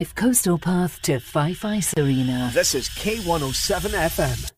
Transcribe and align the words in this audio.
If 0.00 0.14
Coastal 0.14 0.58
Path 0.58 1.02
to 1.02 1.18
Ice 1.64 1.92
Arena. 1.98 2.52
This 2.54 2.72
is 2.76 2.88
K107 2.88 3.90
FM. 3.90 4.57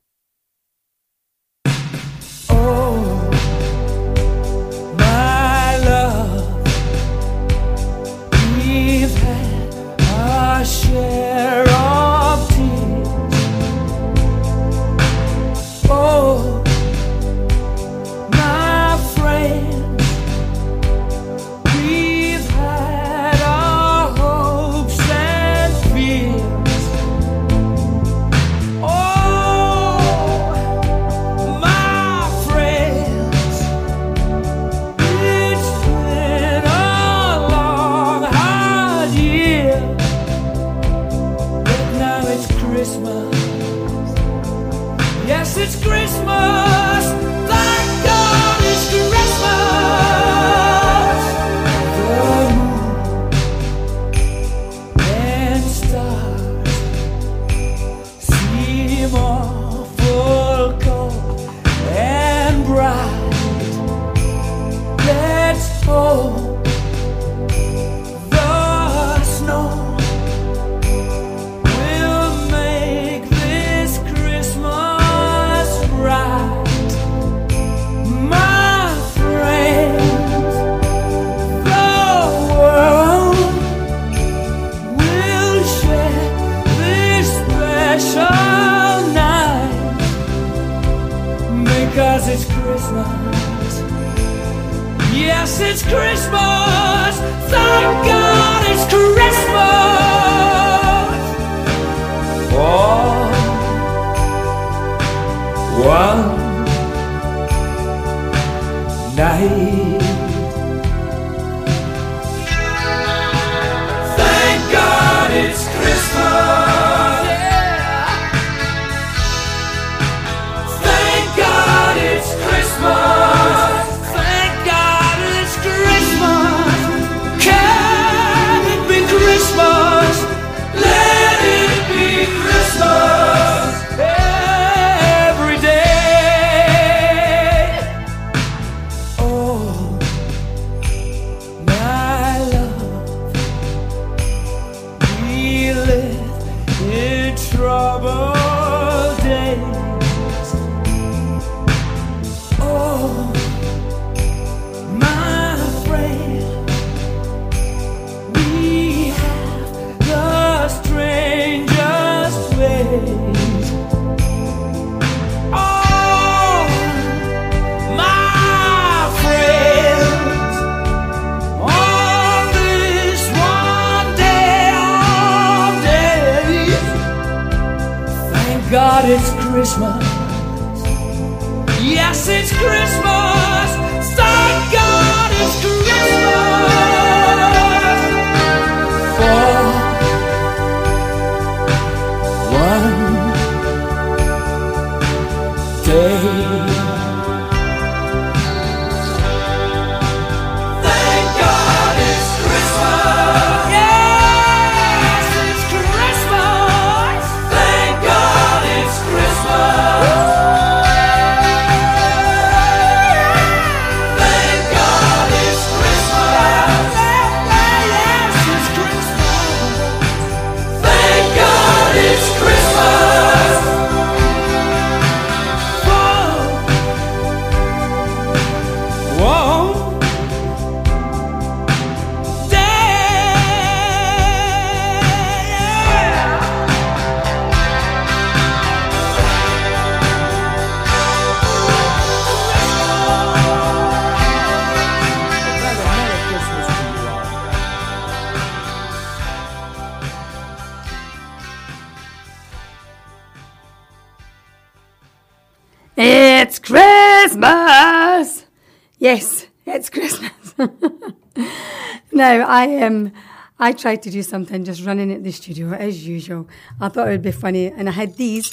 Now, 262.20 262.46
I 262.46 262.82
Um, 262.84 263.12
I 263.58 263.72
tried 263.72 264.02
to 264.02 264.10
do 264.10 264.22
something 264.22 264.64
just 264.64 264.84
running 264.84 265.10
at 265.12 265.22
the 265.22 265.32
studio 265.32 265.72
as 265.72 266.06
usual. 266.06 266.48
I 266.80 266.88
thought 266.88 267.08
it 267.08 267.12
would 267.12 267.28
be 267.32 267.32
funny, 267.32 267.66
and 267.66 267.88
I 267.88 267.92
had 267.92 268.16
these. 268.16 268.46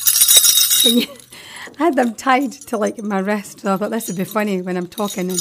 I 1.79 1.83
had 1.85 1.95
them 1.95 2.13
tied 2.15 2.53
to 2.69 2.77
like 2.77 2.97
my 3.03 3.19
wrist, 3.19 3.61
so 3.61 3.73
I 3.73 3.77
thought 3.77 3.91
this 3.91 4.07
would 4.07 4.17
be 4.17 4.23
funny 4.37 4.61
when 4.61 4.75
I'm 4.77 4.87
talking 4.87 5.29
and 5.29 5.39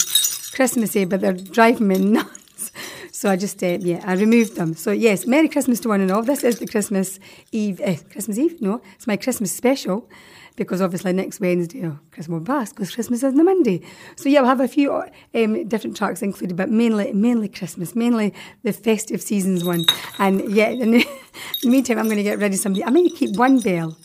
Christmassy, 0.56 1.04
but 1.04 1.20
they're 1.20 1.40
driving 1.58 1.88
me 1.88 1.98
nuts. 2.16 2.72
So 3.12 3.30
I 3.30 3.36
just, 3.36 3.62
uh, 3.62 3.78
yeah, 3.80 4.02
I 4.04 4.14
removed 4.14 4.56
them. 4.56 4.74
So 4.74 4.90
yes, 4.90 5.26
Merry 5.26 5.48
Christmas 5.48 5.80
to 5.80 5.88
one 5.88 6.00
and 6.00 6.10
all. 6.10 6.22
This 6.22 6.42
is 6.44 6.58
the 6.58 6.66
Christmas 6.66 7.18
Eve, 7.52 7.80
uh, 7.80 7.96
Christmas 8.10 8.38
Eve? 8.38 8.60
No, 8.60 8.82
it's 8.96 9.06
my 9.06 9.16
Christmas 9.16 9.52
special 9.52 10.08
because 10.56 10.80
obviously 10.80 11.12
next 11.12 11.40
Wednesday, 11.40 11.86
oh, 11.86 11.98
Christmas 12.10 12.42
pass 12.44 12.72
because 12.72 12.94
Christmas 12.94 13.20
is 13.20 13.24
on 13.24 13.36
the 13.36 13.44
Monday. 13.44 13.82
So 14.16 14.28
yeah, 14.28 14.40
we'll 14.40 14.48
have 14.48 14.60
a 14.60 14.68
few 14.68 14.92
um, 14.92 15.68
different 15.68 15.96
tracks 15.96 16.22
included, 16.22 16.56
but 16.56 16.70
mainly 16.70 17.12
mainly 17.12 17.48
Christmas, 17.48 17.94
mainly 17.94 18.32
the 18.62 18.72
festive 18.72 19.22
seasons 19.22 19.64
one. 19.64 19.84
And 20.18 20.50
yeah, 20.50 20.68
in 20.68 20.90
the 20.92 21.06
meantime, 21.64 21.98
I'm 21.98 22.06
going 22.06 22.16
to 22.16 22.22
get 22.22 22.38
ready 22.38 22.56
somebody. 22.56 22.84
I 22.84 22.90
might 22.90 23.14
keep 23.14 23.36
one 23.36 23.60
bell. 23.60 23.96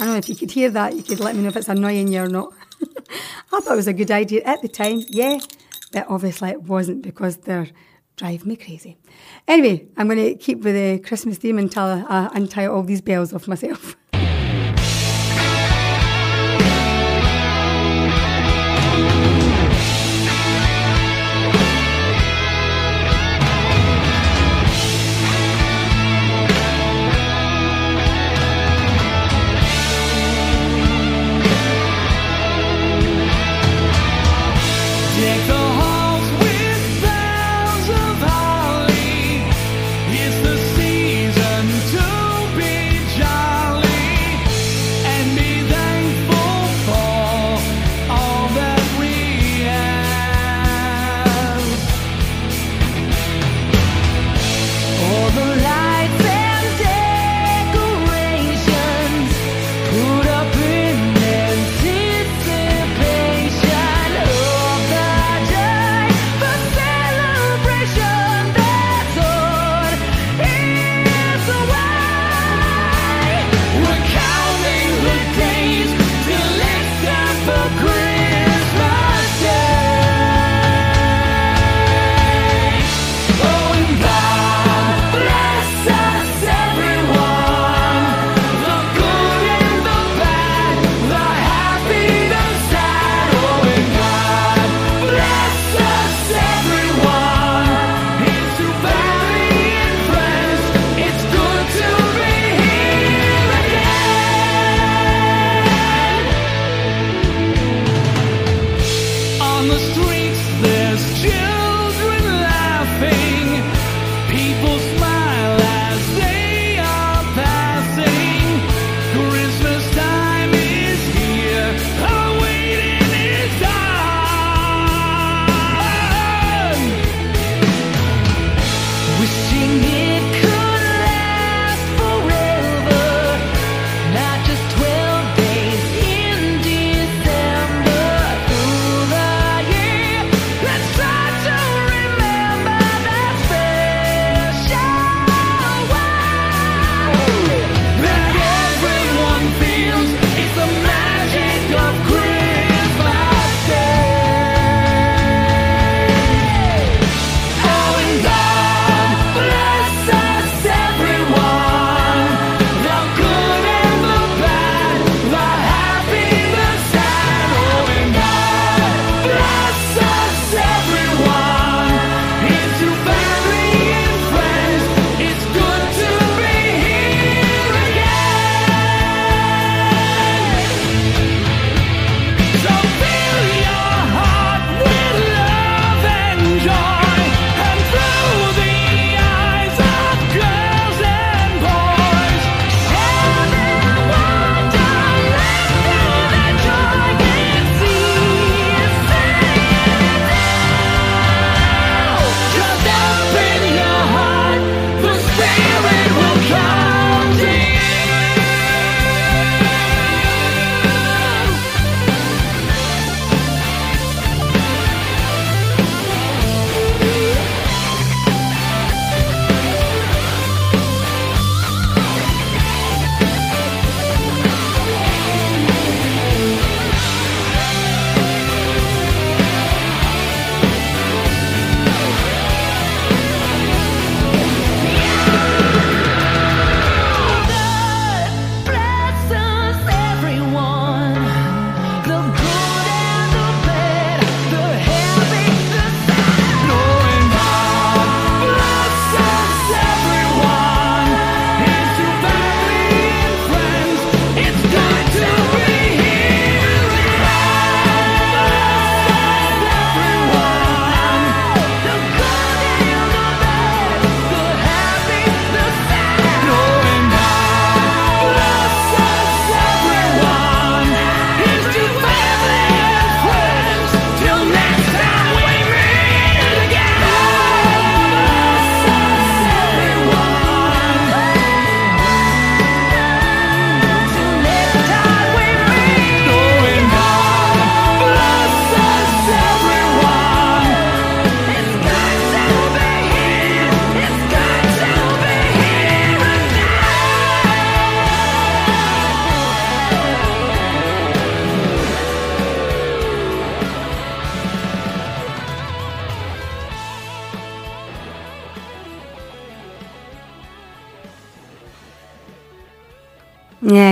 I 0.00 0.04
don't 0.04 0.14
know 0.14 0.18
if 0.18 0.28
you 0.28 0.34
could 0.34 0.50
hear 0.50 0.70
that. 0.70 0.96
You 0.96 1.02
could 1.02 1.20
let 1.20 1.36
me 1.36 1.42
know 1.42 1.48
if 1.48 1.56
it's 1.56 1.68
annoying 1.68 2.08
you 2.08 2.22
or 2.22 2.28
not. 2.28 2.52
I 3.52 3.60
thought 3.60 3.74
it 3.74 3.76
was 3.76 3.86
a 3.86 3.92
good 3.92 4.10
idea 4.10 4.42
at 4.42 4.60
the 4.62 4.68
time, 4.68 5.04
yeah, 5.08 5.38
but 5.92 6.06
obviously 6.08 6.50
it 6.50 6.62
wasn't 6.62 7.02
because 7.02 7.36
they're 7.36 7.68
driving 8.16 8.48
me 8.48 8.56
crazy. 8.56 8.96
Anyway, 9.46 9.86
I'm 9.96 10.08
going 10.08 10.18
to 10.18 10.34
keep 10.34 10.62
with 10.62 10.74
the 10.74 10.98
Christmas 11.06 11.38
theme 11.38 11.58
until 11.58 11.84
I 11.84 12.30
untie 12.34 12.66
all 12.66 12.82
these 12.82 13.00
bells 13.00 13.32
off 13.32 13.48
myself. 13.48 13.96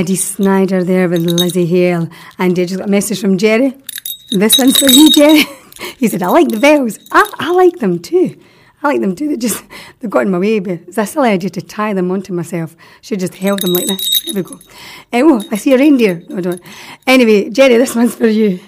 Dee 0.02 0.16
Snider 0.16 0.84
there 0.84 1.08
with 1.08 1.26
Lzzy 1.26 1.66
Hale. 1.68 2.08
And 2.38 2.58
I 2.58 2.64
just 2.64 2.78
got 2.78 2.88
a 2.88 2.90
message 2.90 3.20
from 3.20 3.38
Jerry. 3.38 3.76
This 4.30 4.58
one's 4.58 4.78
for 4.78 4.90
you, 4.90 5.10
Jerry. 5.10 5.42
he 5.98 6.08
said, 6.08 6.22
I 6.22 6.28
like 6.28 6.48
the 6.48 6.60
bells. 6.60 6.98
I, 7.10 7.30
I 7.38 7.52
like 7.52 7.76
them 7.78 7.98
too. 7.98 8.40
I 8.82 8.88
like 8.88 9.00
them 9.00 9.14
too. 9.14 9.28
They 9.28 9.36
just, 9.36 9.64
they've 10.00 10.10
got 10.10 10.20
in 10.20 10.30
my 10.30 10.38
way, 10.38 10.58
but 10.58 10.80
it's 10.88 10.98
a 10.98 11.06
silly 11.06 11.30
idea 11.30 11.50
to 11.50 11.62
tie 11.62 11.94
them 11.94 12.10
onto 12.10 12.32
myself. 12.32 12.74
Should 13.00 13.20
just 13.20 13.34
held 13.34 13.60
them 13.60 13.74
like 13.74 13.86
this. 13.86 14.24
There 14.24 14.42
we 14.42 14.48
go. 14.48 14.56
Uh, 15.12 15.22
oh, 15.22 15.42
I 15.50 15.56
see 15.56 15.72
a 15.72 15.78
reindeer. 15.78 16.22
No, 16.28 16.38
I 16.38 16.40
don't. 16.40 16.60
Anyway, 17.06 17.50
Jerry, 17.50 17.76
this 17.76 17.94
one's 17.94 18.14
for 18.14 18.26
you. 18.26 18.58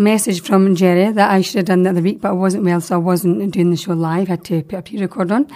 Message 0.00 0.42
from 0.42 0.74
Jerry 0.74 1.12
that 1.12 1.30
I 1.30 1.40
should 1.42 1.56
have 1.56 1.66
done 1.66 1.82
the 1.82 1.90
other 1.90 2.02
week, 2.02 2.20
but 2.20 2.30
I 2.30 2.32
wasn't 2.32 2.64
well, 2.64 2.80
so 2.80 2.96
I 2.96 2.98
wasn't 2.98 3.52
doing 3.52 3.70
the 3.70 3.76
show 3.76 3.92
live. 3.92 4.28
I 4.28 4.32
had 4.32 4.44
to 4.46 4.62
put 4.62 4.78
a 4.78 4.82
pre-record 4.82 5.30
on. 5.30 5.46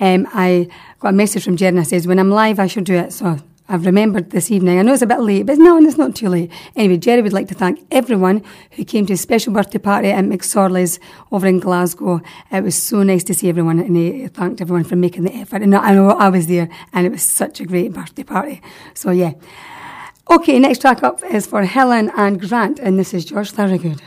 Um, 0.00 0.26
I 0.32 0.68
got 0.98 1.10
a 1.10 1.12
message 1.12 1.44
from 1.44 1.56
Jerry 1.56 1.70
and 1.70 1.80
I 1.80 1.84
says, 1.84 2.06
when 2.06 2.18
I'm 2.18 2.30
live, 2.30 2.58
I 2.58 2.66
should 2.66 2.84
do 2.84 2.94
it. 2.94 3.12
So 3.12 3.38
I've 3.66 3.86
remembered 3.86 4.30
this 4.30 4.50
evening. 4.50 4.78
I 4.78 4.82
know 4.82 4.92
it's 4.92 5.02
a 5.02 5.06
bit 5.06 5.20
late, 5.20 5.46
but 5.46 5.56
no, 5.56 5.78
it's 5.78 5.96
not 5.96 6.14
too 6.14 6.28
late. 6.28 6.50
Anyway, 6.76 6.98
Jerry 6.98 7.22
would 7.22 7.32
like 7.32 7.48
to 7.48 7.54
thank 7.54 7.86
everyone 7.90 8.42
who 8.72 8.84
came 8.84 9.06
to 9.06 9.14
his 9.14 9.22
special 9.22 9.54
birthday 9.54 9.78
party 9.78 10.10
at 10.10 10.24
McSorley's 10.24 11.00
over 11.32 11.46
in 11.46 11.60
Glasgow. 11.60 12.20
It 12.52 12.62
was 12.62 12.74
so 12.74 13.02
nice 13.02 13.24
to 13.24 13.34
see 13.34 13.48
everyone, 13.48 13.78
and 13.78 13.96
he 13.96 14.28
thanked 14.28 14.60
everyone 14.60 14.84
for 14.84 14.96
making 14.96 15.24
the 15.24 15.34
effort. 15.34 15.62
And 15.62 15.74
I 15.74 15.94
know 15.94 16.10
I 16.10 16.28
was 16.28 16.46
there, 16.46 16.68
and 16.92 17.06
it 17.06 17.10
was 17.10 17.22
such 17.22 17.60
a 17.60 17.64
great 17.64 17.92
birthday 17.94 18.24
party. 18.24 18.60
So 18.92 19.10
yeah. 19.10 19.32
Okay, 20.30 20.58
next 20.58 20.80
track 20.80 21.02
up 21.02 21.22
is 21.22 21.46
for 21.46 21.64
Helen 21.64 22.10
and 22.16 22.40
Grant, 22.40 22.78
and 22.78 22.98
this 22.98 23.12
is 23.12 23.24
George 23.24 23.50
Thorogood. 23.50 24.00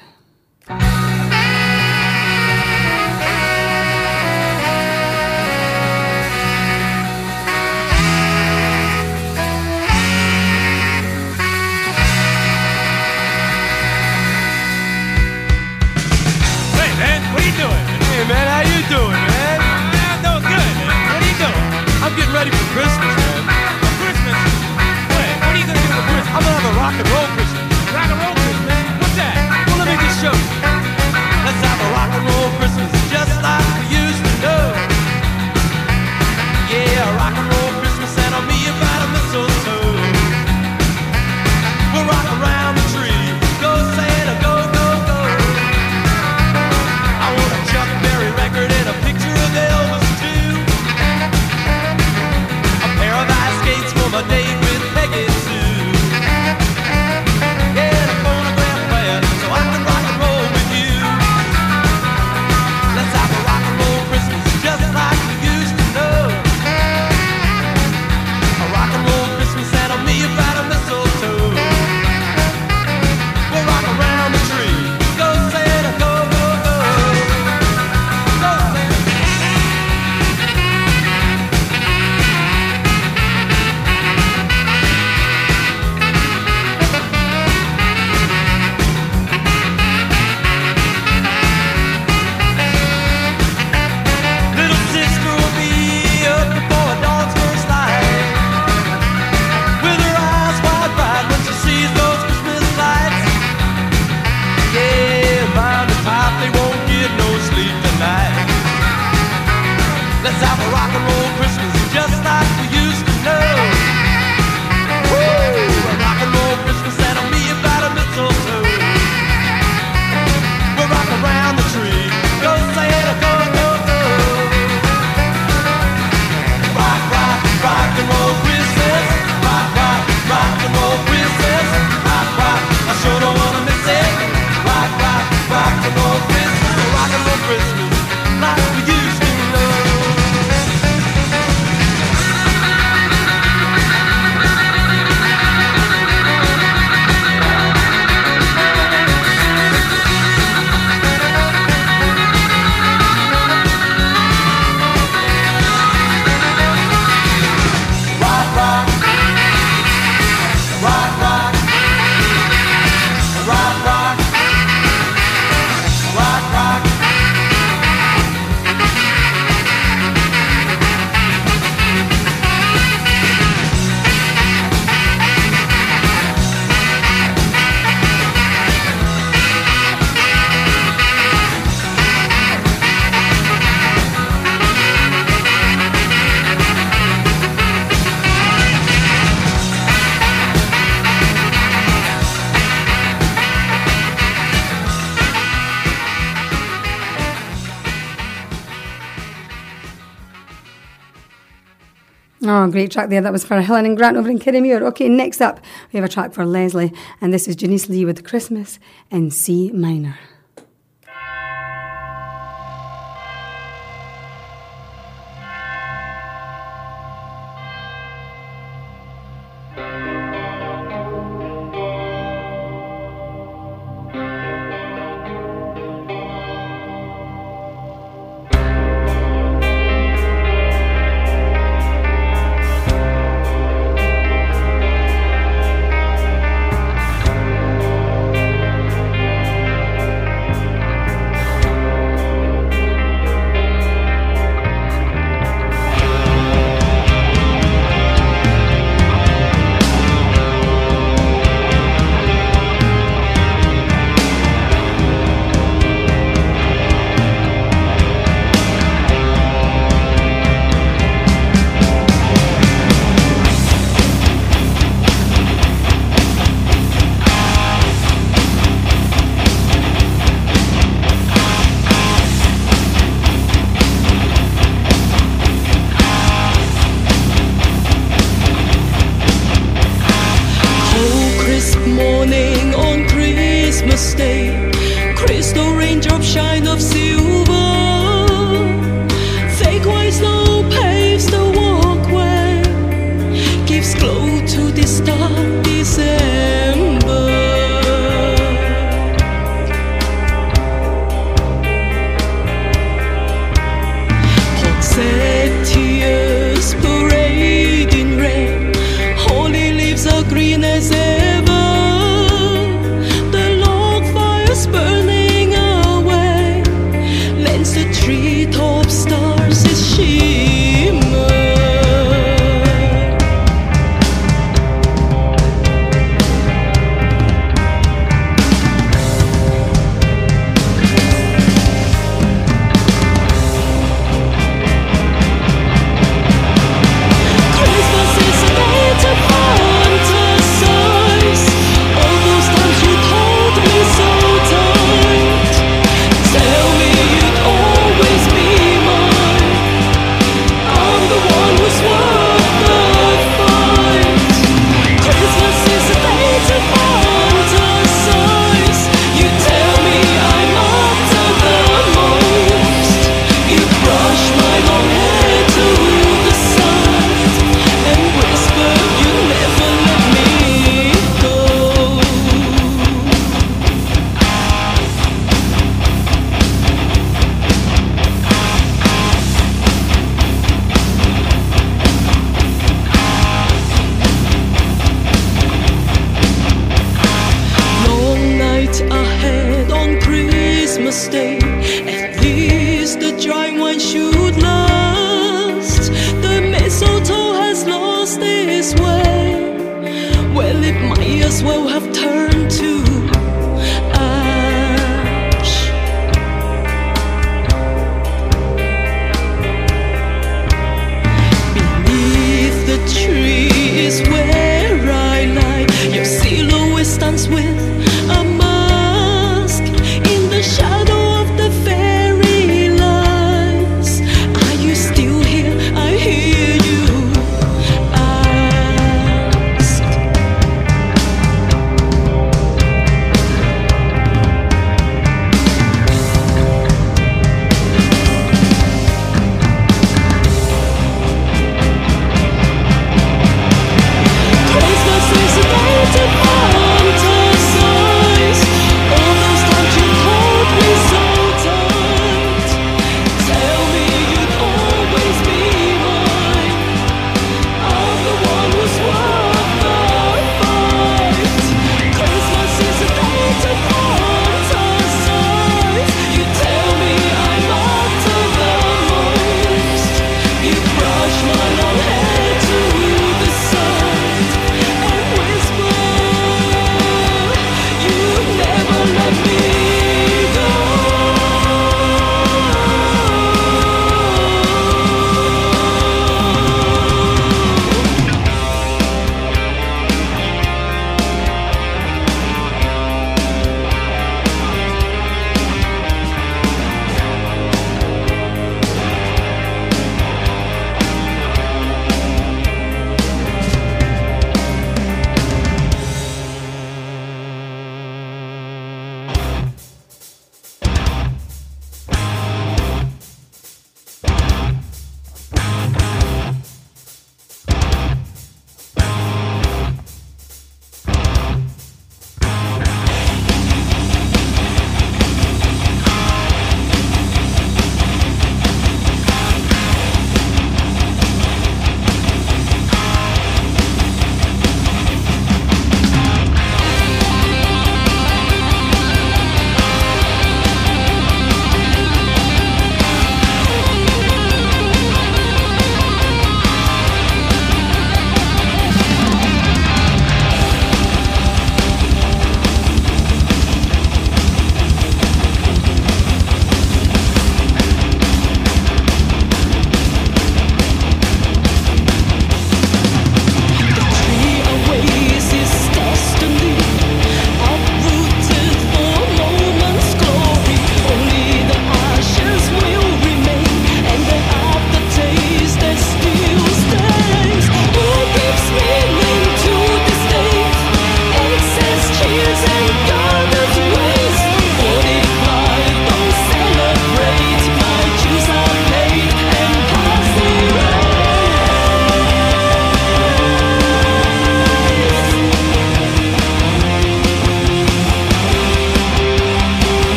Great 202.71 202.91
track 202.91 203.09
there. 203.09 203.21
That 203.21 203.31
was 203.31 203.43
for 203.43 203.61
Helen 203.61 203.85
and 203.85 203.97
Grant 203.97 204.17
over 204.17 204.29
in 204.29 204.39
Kirriemuir. 204.39 204.81
Okay, 204.81 205.09
next 205.09 205.41
up, 205.41 205.59
we 205.91 205.97
have 205.97 206.03
a 206.03 206.11
track 206.11 206.33
for 206.33 206.45
Leslie, 206.45 206.93
and 207.21 207.33
this 207.33 207.47
is 207.47 207.55
Janice 207.55 207.89
Lee 207.89 208.05
with 208.05 208.23
Christmas 208.23 208.79
in 209.11 209.31
C 209.31 209.71
minor. 209.71 210.17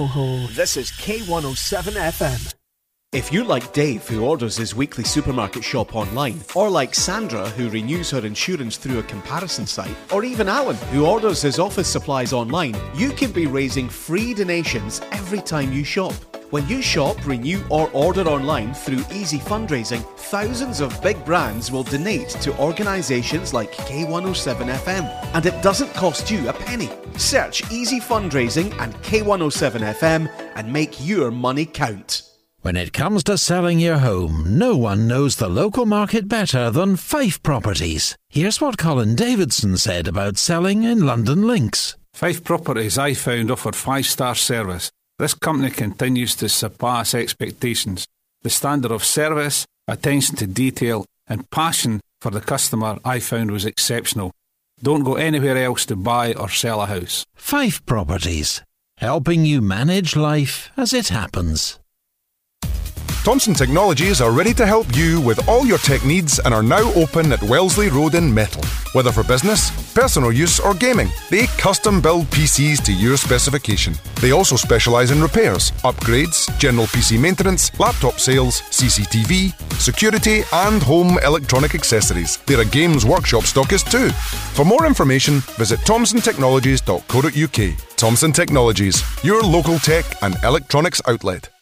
Hall. 0.00 0.48
This 0.48 0.76
is 0.76 0.90
K107 0.90 1.92
FM. 1.92 2.54
If 3.12 3.32
you're 3.32 3.44
like 3.44 3.72
Dave, 3.72 4.06
who 4.08 4.24
orders 4.24 4.56
his 4.56 4.74
weekly 4.74 5.04
supermarket 5.04 5.62
shop 5.62 5.94
online, 5.94 6.40
or 6.56 6.68
like 6.68 6.96
Sandra, 6.96 7.48
who 7.50 7.70
renews 7.70 8.10
her 8.10 8.26
insurance 8.26 8.76
through 8.76 8.98
a 8.98 9.04
comparison 9.04 9.68
site, 9.68 9.96
or 10.12 10.24
even 10.24 10.48
Alan, 10.48 10.74
who 10.90 11.06
orders 11.06 11.40
his 11.40 11.60
office 11.60 11.86
supplies 11.86 12.32
online, 12.32 12.76
you 12.96 13.10
can 13.10 13.30
be 13.30 13.46
raising 13.46 13.88
free 13.88 14.34
donations 14.34 15.00
every 15.12 15.40
time 15.40 15.72
you 15.72 15.84
shop. 15.84 16.14
When 16.50 16.68
you 16.68 16.82
shop, 16.82 17.24
renew, 17.26 17.64
or 17.68 17.90
order 17.92 18.22
online 18.22 18.74
through 18.74 19.04
Easy 19.12 19.38
Fundraising, 19.38 20.04
thousands 20.18 20.80
of 20.80 21.00
big 21.02 21.24
brands 21.24 21.72
will 21.72 21.82
donate 21.84 22.28
to 22.42 22.56
organisations 22.58 23.54
like 23.54 23.72
K107 23.72 24.72
FM, 24.72 25.34
and 25.34 25.46
it 25.46 25.62
doesn't 25.62 25.92
cost 25.94 26.30
you 26.30 26.48
a 26.48 26.52
penny. 26.64 26.90
Search 27.16 27.70
Easy 27.70 28.00
Fundraising 28.00 28.76
and 28.80 28.94
K107 29.02 29.94
FM 29.94 30.30
and 30.54 30.72
make 30.72 31.06
your 31.06 31.30
money 31.30 31.66
count. 31.66 32.22
When 32.62 32.76
it 32.76 32.94
comes 32.94 33.22
to 33.24 33.36
selling 33.36 33.78
your 33.78 33.98
home, 33.98 34.58
no 34.58 34.74
one 34.74 35.06
knows 35.06 35.36
the 35.36 35.50
local 35.50 35.84
market 35.84 36.28
better 36.28 36.70
than 36.70 36.96
Fife 36.96 37.42
Properties. 37.42 38.16
Here's 38.30 38.58
what 38.58 38.78
Colin 38.78 39.14
Davidson 39.14 39.76
said 39.76 40.08
about 40.08 40.38
selling 40.38 40.82
in 40.82 41.00
Lundin 41.00 41.46
Links. 41.46 41.96
Fife 42.14 42.42
Properties 42.42 42.96
I 42.96 43.12
found 43.12 43.50
offered 43.50 43.76
five 43.76 44.06
star 44.06 44.34
service. 44.34 44.90
This 45.18 45.34
company 45.34 45.70
continues 45.70 46.34
to 46.36 46.48
surpass 46.48 47.14
expectations. 47.14 48.06
The 48.42 48.50
standard 48.50 48.92
of 48.92 49.04
service, 49.04 49.66
attention 49.86 50.36
to 50.36 50.46
detail, 50.46 51.04
and 51.26 51.50
passion 51.50 52.00
for 52.20 52.30
the 52.30 52.40
customer 52.40 52.98
I 53.04 53.20
found 53.20 53.50
was 53.50 53.66
exceptional. 53.66 54.32
Don't 54.82 55.04
go 55.04 55.14
anywhere 55.14 55.56
else 55.56 55.86
to 55.86 55.96
buy 55.96 56.34
or 56.34 56.48
sell 56.48 56.80
a 56.82 56.86
house. 56.86 57.24
Fife 57.34 57.84
Properties, 57.86 58.62
helping 58.98 59.44
you 59.44 59.62
manage 59.62 60.16
life 60.16 60.70
as 60.76 60.92
it 60.92 61.08
happens. 61.08 61.78
Thompson 63.24 63.54
Technologies 63.54 64.20
are 64.20 64.32
ready 64.32 64.52
to 64.52 64.66
help 64.66 64.94
you 64.94 65.18
with 65.18 65.48
all 65.48 65.64
your 65.64 65.78
tech 65.78 66.04
needs 66.04 66.40
and 66.40 66.52
are 66.52 66.62
now 66.62 66.92
open 66.92 67.32
at 67.32 67.42
Wellesley 67.42 67.88
Road 67.88 68.14
in 68.14 68.30
Methil. 68.30 68.62
Whether 68.94 69.12
for 69.12 69.24
business, 69.24 69.70
personal 69.94 70.30
use, 70.30 70.60
or 70.60 70.74
gaming, 70.74 71.08
they 71.30 71.46
custom 71.56 72.02
build 72.02 72.26
PCs 72.26 72.84
to 72.84 72.92
your 72.92 73.16
specification. 73.16 73.94
They 74.20 74.32
also 74.32 74.56
specialise 74.56 75.10
in 75.10 75.22
repairs, 75.22 75.70
upgrades, 75.84 76.54
general 76.58 76.86
PC 76.88 77.18
maintenance, 77.18 77.70
laptop 77.80 78.20
sales, 78.20 78.60
CCTV, 78.60 79.54
security, 79.80 80.42
and 80.52 80.82
home 80.82 81.18
electronic 81.24 81.74
accessories. 81.74 82.36
They're 82.44 82.60
a 82.60 82.66
games 82.66 83.06
workshop 83.06 83.44
stockist 83.44 83.90
too. 83.90 84.10
For 84.52 84.66
more 84.66 84.84
information, 84.84 85.40
visit 85.56 85.80
thompsontechnologies.co.uk. 85.80 87.96
Thompson 87.96 88.32
Technologies, 88.32 89.02
your 89.24 89.42
local 89.42 89.78
tech 89.78 90.04
and 90.22 90.36
electronics 90.44 91.00
outlet. 91.08 91.53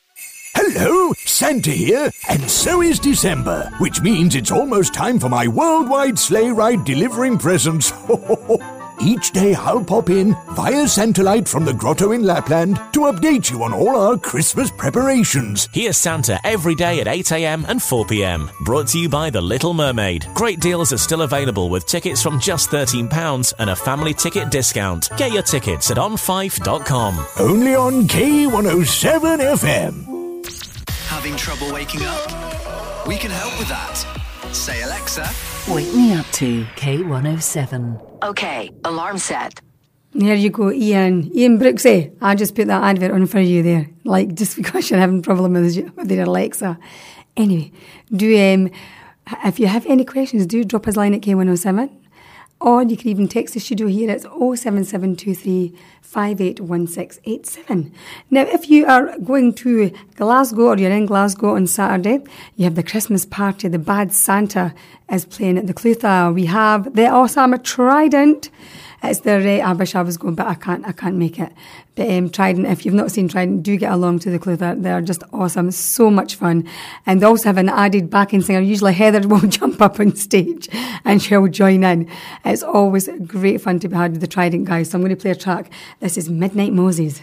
Hello, 0.54 1.12
Santa 1.24 1.70
here, 1.70 2.10
and 2.28 2.48
so 2.50 2.82
is 2.82 2.98
December, 2.98 3.70
which 3.78 4.00
means 4.02 4.34
it's 4.34 4.50
almost 4.50 4.92
time 4.94 5.18
for 5.18 5.28
my 5.28 5.48
worldwide 5.48 6.18
sleigh 6.18 6.50
ride 6.50 6.84
delivering 6.84 7.38
presents. 7.38 7.92
Each 9.00 9.32
day 9.32 9.54
I'll 9.54 9.82
pop 9.82 10.10
in 10.10 10.36
via 10.50 10.86
Santalight 10.86 11.48
from 11.48 11.64
the 11.64 11.72
grotto 11.72 12.12
in 12.12 12.22
Lapland 12.22 12.76
to 12.92 13.00
update 13.00 13.50
you 13.50 13.62
on 13.64 13.72
all 13.72 13.96
our 13.96 14.16
Christmas 14.16 14.70
preparations. 14.70 15.68
Here's 15.72 15.96
Santa 15.96 16.38
every 16.46 16.74
day 16.76 17.00
at 17.00 17.08
8am 17.08 17.64
and 17.68 17.80
4pm. 17.80 18.52
Brought 18.60 18.88
to 18.88 19.00
you 19.00 19.08
by 19.08 19.30
The 19.30 19.40
Little 19.42 19.74
Mermaid. 19.74 20.26
Great 20.34 20.60
deals 20.60 20.92
are 20.92 20.98
still 20.98 21.22
available 21.22 21.68
with 21.70 21.86
tickets 21.86 22.22
from 22.22 22.38
just 22.38 22.70
£13 22.70 23.54
and 23.58 23.70
a 23.70 23.76
family 23.76 24.14
ticket 24.14 24.50
discount. 24.50 25.08
Get 25.16 25.32
your 25.32 25.42
tickets 25.42 25.90
at 25.90 25.96
onfife.com. 25.96 27.26
Only 27.40 27.74
on 27.74 28.06
K107 28.06 29.56
FM. 29.56 30.21
Having 31.12 31.37
trouble 31.37 31.72
waking 31.72 32.03
up? 32.05 32.27
We 33.07 33.16
can 33.16 33.31
help 33.31 33.57
with 33.59 33.68
that. 33.68 33.96
Say, 34.53 34.83
Alexa, 34.83 35.29
Wake 35.68 35.92
me 35.94 36.12
up 36.14 36.27
to 36.33 36.64
K107. 36.77 38.22
Okay, 38.25 38.70
alarm 38.85 39.18
set. 39.18 39.61
There 40.14 40.35
you 40.35 40.51
go, 40.51 40.72
Ian. 40.72 41.31
Ian 41.37 41.59
Brooksy. 41.59 42.12
I 42.20 42.35
just 42.35 42.55
put 42.55 42.66
that 42.66 42.83
advert 42.83 43.12
on 43.12 43.27
for 43.27 43.40
you 43.40 43.62
there. 43.62 43.88
Like, 44.05 44.35
just 44.40 44.57
because 44.57 44.90
you're 44.90 44.98
having 44.98 45.20
a 45.20 45.22
problem 45.22 45.53
with, 45.53 45.75
your- 45.77 45.90
with 45.92 46.11
your 46.11 46.25
Alexa. 46.25 46.79
Anyway, 47.37 47.72
do 48.11 48.27
um, 48.55 48.70
if 49.44 49.59
you 49.61 49.66
have 49.68 49.87
any 49.87 50.05
questions, 50.05 50.46
do 50.46 50.64
drop 50.64 50.87
us 50.88 50.96
a 50.96 50.98
line 50.98 51.14
at 51.14 51.20
K107. 51.22 51.90
Or 52.62 52.83
you 52.85 52.96
can 52.96 53.09
even 53.09 53.27
text 53.27 53.55
the 53.55 53.61
studio 53.61 53.88
here. 53.88 54.09
It's 54.09 54.22
07723 54.22 55.77
581687. 56.01 57.92
Now, 58.31 58.42
if 58.42 58.70
you 58.70 58.87
are 58.87 59.18
going 59.18 59.53
to 59.55 59.90
Glasgow 60.14 60.68
or 60.68 60.77
you're 60.79 60.92
in 60.92 61.07
Glasgow 61.07 61.57
on 61.57 61.66
Saturday, 61.66 62.22
you 62.55 62.64
have 62.64 62.77
the 62.77 62.85
Christmas 62.85 63.27
party. 63.27 63.66
The 63.66 63.81
Bad 63.81 64.12
Santa 64.12 64.75
is 65.12 65.25
playing 65.25 65.59
at 65.59 65.66
the 65.66 65.75
Clutha. 65.75 66.35
We 66.35 66.46
have 66.46 66.94
the 66.94 67.07
awesome 67.07 67.59
Trident. 67.62 68.51
It's 69.05 69.20
the 69.20 69.61
uh, 69.61 69.68
I 69.68 69.72
wish 69.72 69.96
I 69.96 70.03
was 70.03 70.16
going, 70.16 70.37
but 70.37 70.46
I 70.46 70.55
can't. 70.55 70.87
I 70.87 70.92
can't 70.92 71.16
make 71.16 71.38
it. 71.38 71.53
But 71.96 72.09
um, 72.09 72.31
Trident, 72.31 72.66
if 72.68 72.87
you've 72.87 72.94
not 72.94 73.11
seen 73.11 73.27
Trident, 73.27 73.64
do 73.64 73.77
get 73.77 73.90
along 73.92 74.20
to 74.20 74.31
the 74.31 74.38
club. 74.38 74.61
They're, 74.61 74.77
they're 74.77 75.01
just 75.01 75.25
awesome, 75.33 75.72
so 75.72 76.09
much 76.09 76.37
fun, 76.37 76.68
and 77.05 77.20
they 77.20 77.27
also 77.27 77.48
have 77.48 77.59
an 77.59 77.68
added 77.68 78.11
backing 78.11 78.42
singer. 78.42 78.61
Usually 78.61 78.92
Heather 78.92 79.27
will 79.29 79.40
jump 79.40 79.83
up 79.83 79.98
on 79.98 80.14
stage 80.14 80.68
and 81.05 81.20
she'll 81.20 81.48
join 81.48 81.83
in. 81.83 82.09
It's 82.44 82.62
always 82.62 83.09
great 83.27 83.61
fun 83.61 83.81
to 83.81 83.88
be 83.88 83.96
had 83.96 84.12
with 84.12 84.20
the 84.20 84.29
Trident 84.29 84.66
guys. 84.66 84.90
So 84.90 84.98
I'm 84.98 85.03
going 85.03 85.14
to 85.14 85.20
play 85.20 85.33
a 85.33 85.35
track. 85.35 85.70
This 85.98 86.16
is 86.16 86.31
Midnight 86.31 86.72
Moses. 86.72 87.20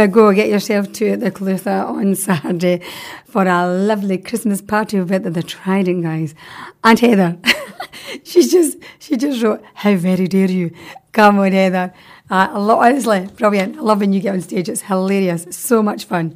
We 0.00 0.06
go. 0.06 0.32
Get 0.32 0.48
yourself 0.48 0.90
to 0.94 1.14
the 1.14 1.30
Clutha 1.30 1.86
on 1.86 2.14
Saturday 2.26 2.80
for 3.26 3.46
a 3.46 3.66
lovely 3.66 4.16
Christmas 4.16 4.62
party 4.62 4.98
with 4.98 5.34
the 5.34 5.42
Trident 5.42 6.04
guys. 6.04 6.34
Aunt 6.82 7.00
Heather, 7.00 7.36
she 8.24 8.48
just 8.48 8.78
she 8.98 9.18
just 9.18 9.42
wrote, 9.42 9.62
"How 9.74 9.94
very 9.96 10.26
dare 10.26 10.50
you?" 10.50 10.70
Come 11.12 11.38
on, 11.38 11.52
Heather. 11.52 11.92
Uh, 12.30 12.48
lot, 12.58 12.78
honestly, 12.78 13.28
brilliant. 13.36 13.76
I 13.76 13.80
love 13.82 14.00
when 14.00 14.14
you 14.14 14.20
get 14.20 14.32
on 14.32 14.40
stage. 14.40 14.70
It's 14.70 14.82
hilarious. 14.82 15.46
So 15.50 15.82
much 15.82 16.06
fun. 16.06 16.34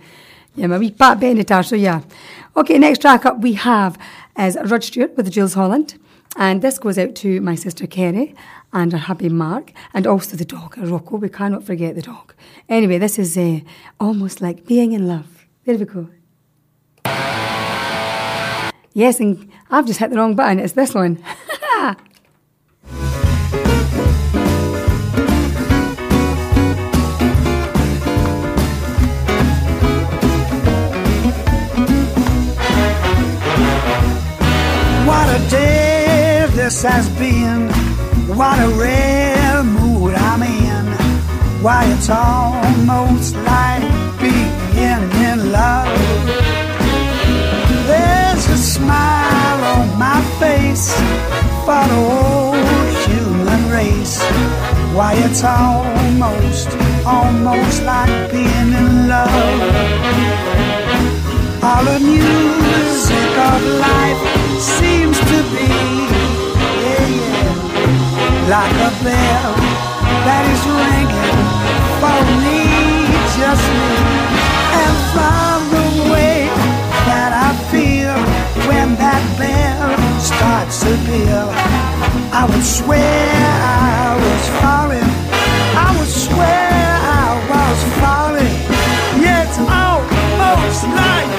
Yeah, 0.54 0.66
my 0.66 0.76
wee 0.76 0.90
Pat 0.90 1.18
Benatar. 1.18 1.64
So 1.64 1.74
yeah. 1.74 2.02
Okay, 2.54 2.76
next 2.78 3.00
track 3.00 3.24
up 3.24 3.38
we 3.38 3.54
have 3.54 3.96
is 4.38 4.58
Rod 4.62 4.84
Stewart 4.84 5.16
with 5.16 5.30
Jools 5.30 5.54
Holland. 5.54 5.98
And 6.36 6.62
this 6.62 6.78
goes 6.78 6.98
out 6.98 7.14
to 7.16 7.40
my 7.40 7.54
sister 7.54 7.86
Kerry 7.86 8.34
and 8.72 8.92
her 8.92 8.98
hubby 8.98 9.28
Mark, 9.28 9.72
and 9.92 10.06
also 10.06 10.36
the 10.36 10.44
dog, 10.44 10.76
Rocco. 10.76 11.16
We 11.16 11.28
cannot 11.28 11.64
forget 11.64 11.94
the 11.94 12.02
dog. 12.02 12.34
Anyway, 12.68 12.98
this 12.98 13.18
is 13.18 13.38
uh, 13.38 13.60
almost 14.00 14.40
like 14.40 14.66
being 14.66 14.92
in 14.92 15.06
love. 15.06 15.46
There 15.64 15.78
we 15.78 15.84
go. 15.84 16.08
Yes, 18.92 19.20
and 19.20 19.50
I've 19.70 19.86
just 19.86 19.98
hit 19.98 20.10
the 20.10 20.16
wrong 20.16 20.34
button. 20.34 20.58
It's 20.58 20.74
this 20.74 20.94
one. 20.94 21.22
this 36.74 36.82
has 36.82 37.08
been. 37.10 37.68
What 38.36 38.58
a 38.58 38.68
rare 38.68 39.62
mood 39.62 40.14
I'm 40.14 40.42
in. 40.42 40.86
Why, 41.62 41.84
it's 41.94 42.10
almost 42.10 43.36
like 43.36 43.84
being 44.18 45.08
in 45.30 45.52
love. 45.52 45.98
There's 47.86 48.44
a 48.48 48.58
smile 48.58 49.60
on 49.74 49.98
my 49.98 50.20
face 50.40 50.86
for 51.64 51.84
the 51.92 52.00
whole 52.10 52.90
human 53.06 53.62
race. 53.70 54.18
Why, 54.96 55.14
it's 55.26 55.44
almost, 55.44 56.70
almost 57.06 57.82
like 57.84 58.32
being 58.32 58.70
in 58.82 59.08
love. 59.08 59.60
All 61.62 61.84
the 61.84 62.00
music 62.00 63.30
of 63.50 63.62
life 63.80 63.93
like 68.48 68.76
a 68.76 68.92
bell 69.00 69.56
that 70.28 70.44
is 70.52 70.62
ringing 70.68 71.40
for 71.96 72.20
me, 72.44 72.60
just 73.40 73.64
me. 73.72 73.96
And 74.84 74.96
from 75.16 75.58
the 75.72 76.12
way 76.12 76.52
that 77.08 77.32
I 77.32 77.56
feel 77.72 78.12
when 78.68 78.96
that 79.00 79.24
bell 79.40 79.96
starts 80.20 80.84
to 80.84 80.92
peal, 81.08 81.48
I 82.36 82.44
would 82.44 82.64
swear 82.64 83.00
I 83.00 84.12
was 84.20 84.44
falling. 84.60 85.10
I 85.72 85.88
would 85.96 86.12
swear 86.12 86.68
I 87.00 87.32
was 87.48 87.80
falling. 87.96 88.56
Yeah, 89.24 89.48
it's 89.48 89.56
almost 89.56 90.84
like 91.00 91.32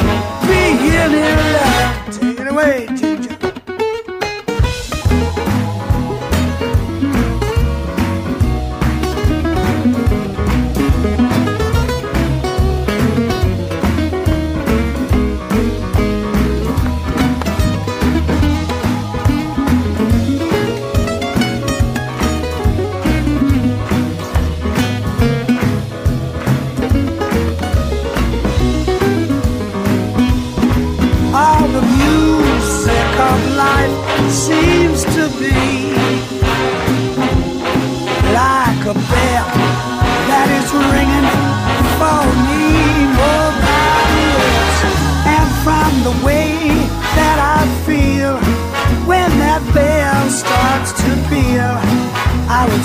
being 0.50 0.82
in 0.90 1.12
love. 1.54 2.18
Take 2.18 2.40
it 2.40 2.48
away, 2.50 2.88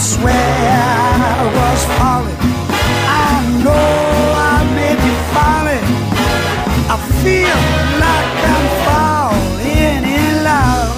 swear 0.01 0.32
I 0.32 1.44
was 1.59 1.80
falling. 1.98 2.40
I 3.28 3.36
know 3.64 3.88
I 4.53 4.59
may 4.78 4.94
be 5.05 5.12
falling. 5.34 5.86
I 6.88 6.96
feel 7.20 7.61
like 8.05 8.36
I'm 8.55 8.66
falling 8.88 10.03
in 10.20 10.32
love. 10.48 10.96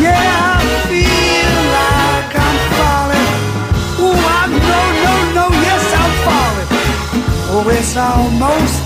Yeah, 0.00 0.56
I 0.56 0.64
feel 0.88 1.56
like 1.78 2.32
I'm 2.46 2.58
falling. 2.78 3.30
Oh, 4.04 4.18
I 4.40 4.44
know, 4.68 4.86
no, 5.04 5.14
no, 5.38 5.46
yes, 5.66 5.84
I'm 6.02 6.14
falling. 6.26 6.70
Oh, 7.52 7.76
it's 7.76 7.94
almost 7.96 8.80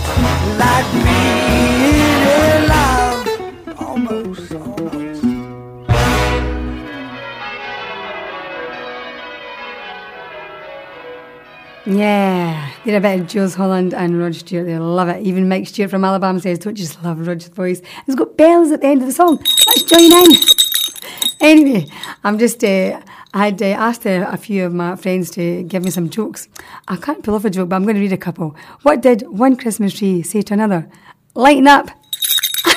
like 0.59 0.88
being 1.07 1.91
Yeah, 12.03 12.68
they're 12.84 12.96
a 12.96 13.00
bit 13.00 13.20
of 13.20 13.28
Jools 13.28 13.55
Holland 13.55 13.94
and 13.94 14.18
Rod 14.18 14.34
Stewart. 14.34 14.66
They 14.66 14.76
love 14.76 15.09
it. 15.09 15.24
Even 15.24 15.48
Mike 15.48 15.68
Stewart 15.68 15.88
from 15.88 16.05
Alabama 16.05 16.40
says, 16.40 16.59
"Don't 16.59 16.74
just 16.74 17.00
love 17.05 17.24
Rod's 17.24 17.46
voice?" 17.46 17.80
It's 18.09 18.16
got 18.16 18.36
bells 18.36 18.72
at 18.72 18.80
the 18.80 18.88
end 18.88 19.03
of 19.03 19.07
the 19.07 19.12
song. 19.12 19.38
Let's 19.68 19.84
join 19.84 20.11
in. 20.11 20.30
anyway, 21.40 21.86
I'm 22.24 22.40
just. 22.40 22.64
Uh, 22.64 23.00
I 23.32 23.44
had 23.44 23.62
uh, 23.62 23.66
asked 23.66 24.05
uh, 24.05 24.26
a 24.28 24.36
few 24.36 24.64
of 24.64 24.74
my 24.74 24.96
friends 24.96 25.30
to 25.36 25.62
give 25.62 25.84
me 25.84 25.92
some 25.92 26.11
jokes. 26.11 26.48
I 26.88 26.96
can't 26.96 27.22
pull 27.22 27.36
off 27.36 27.44
a 27.44 27.50
joke, 27.50 27.68
but 27.68 27.76
I'm 27.76 27.84
going 27.84 27.94
to 27.94 28.00
read 28.00 28.12
a 28.12 28.16
couple. 28.16 28.57
What 28.82 29.00
did 29.00 29.22
one 29.28 29.55
Christmas 29.55 29.94
tree 29.94 30.24
say 30.24 30.42
to 30.42 30.55
another? 30.55 30.88
Lighten 31.34 31.68
up. 31.68 31.88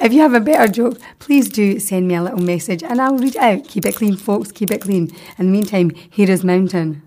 If 0.00 0.12
you 0.14 0.20
have 0.20 0.34
a 0.34 0.40
better 0.40 0.70
joke, 0.72 0.98
please 1.18 1.48
do 1.48 1.78
send 1.78 2.08
me 2.08 2.14
a 2.14 2.22
little 2.22 2.38
message 2.38 2.82
and 2.82 3.00
I'll 3.00 3.18
read 3.18 3.34
it 3.34 3.42
out. 3.42 3.64
Keep 3.68 3.86
it 3.86 3.96
clean, 3.96 4.16
folks. 4.16 4.52
Keep 4.52 4.70
it 4.70 4.82
clean. 4.82 5.10
In 5.38 5.46
the 5.46 5.52
meantime, 5.52 5.90
here 5.90 6.30
is 6.30 6.44
Mountain. 6.44 7.05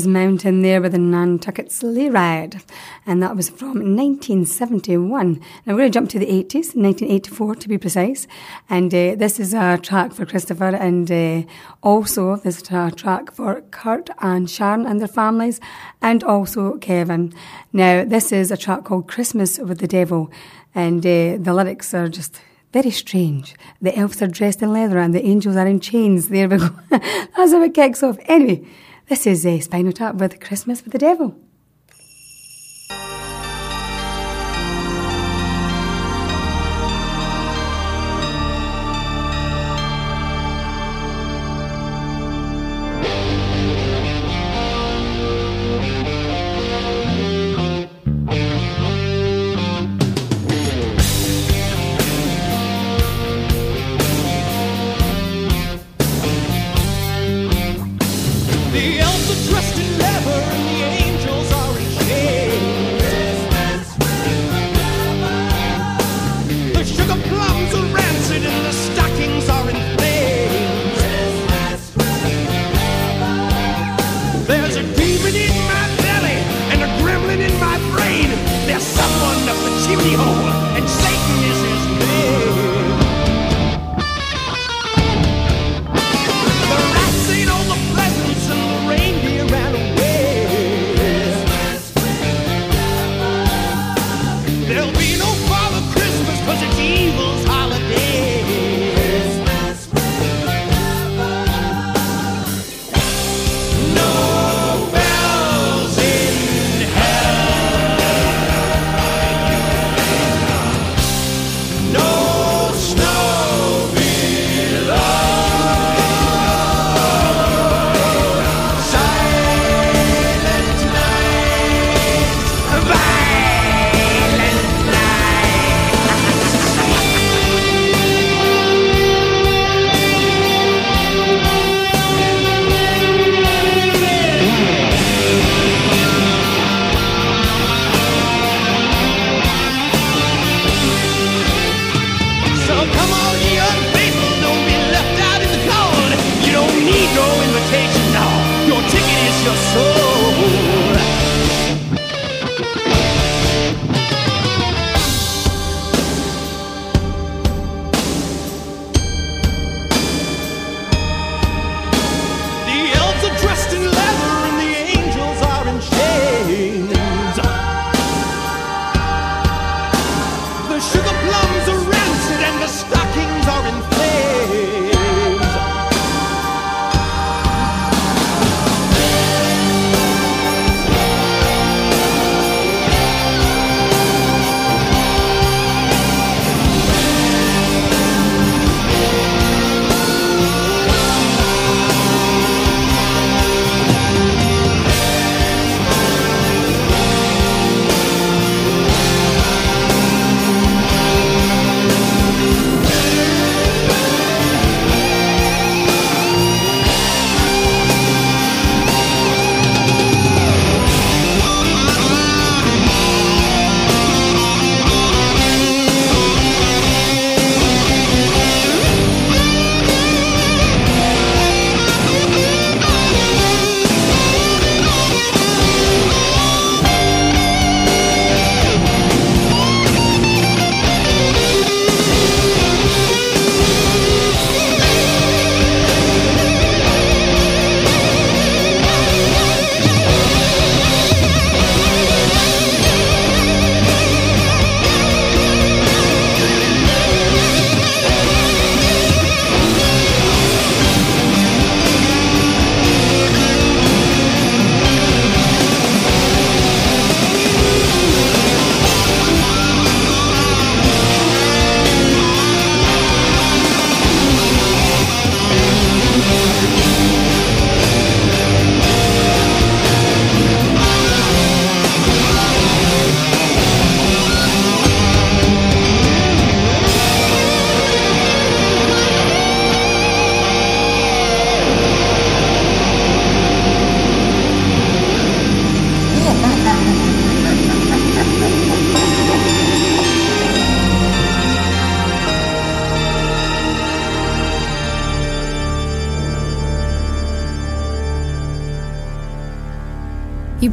Was 0.00 0.06
Mountain 0.06 0.62
there 0.62 0.80
with 0.80 0.92
the 0.92 0.98
Nantucket 0.98 1.70
Sleigh 1.70 2.08
Ride. 2.08 2.62
And 3.04 3.22
that 3.22 3.36
was 3.36 3.50
from 3.50 3.96
1971. 3.96 5.34
Now 5.66 5.74
we're 5.74 5.80
going 5.80 5.92
to 5.92 5.94
jump 5.94 6.08
to 6.10 6.18
the 6.18 6.24
80s, 6.24 6.74
1984 6.74 7.54
to 7.56 7.68
be 7.68 7.76
precise. 7.76 8.26
And 8.70 8.94
uh, 8.94 9.14
this 9.16 9.38
is 9.38 9.52
a 9.52 9.76
track 9.76 10.14
for 10.14 10.24
Christopher 10.24 10.74
and 10.74 11.12
uh, 11.12 11.42
also 11.82 12.36
this 12.36 12.62
is 12.62 12.70
a 12.70 12.90
track 12.90 13.30
for 13.30 13.60
Kurt 13.70 14.08
and 14.20 14.48
Sharon 14.48 14.86
and 14.86 15.00
their 15.00 15.06
families 15.06 15.60
and 16.00 16.24
also 16.24 16.78
Kevin. 16.78 17.34
Now 17.74 18.02
this 18.02 18.32
is 18.32 18.50
a 18.50 18.56
track 18.56 18.84
called 18.84 19.06
Christmas 19.06 19.58
with 19.58 19.80
the 19.80 19.86
Devil. 19.86 20.30
And 20.74 21.04
uh, 21.04 21.36
the 21.38 21.52
lyrics 21.52 21.92
are 21.92 22.08
just 22.08 22.40
very 22.72 22.90
strange. 22.90 23.54
The 23.82 23.94
elves 23.98 24.22
are 24.22 24.28
dressed 24.28 24.62
in 24.62 24.72
leather 24.72 24.96
and 24.96 25.14
the 25.14 25.26
angels 25.26 25.56
are 25.56 25.66
in 25.66 25.78
chains. 25.78 26.30
There 26.30 26.48
we 26.48 26.56
go. 26.56 26.70
That's 26.88 27.52
how 27.52 27.62
it 27.62 27.74
kicks 27.74 28.02
off. 28.02 28.16
Anyway, 28.24 28.66
this 29.10 29.26
is 29.26 29.44
uh, 29.44 29.58
Spinal 29.58 29.92
Tap 29.92 30.14
with 30.14 30.38
Christmas 30.38 30.84
with 30.84 30.92
the 30.92 30.98
Devil. 30.98 31.34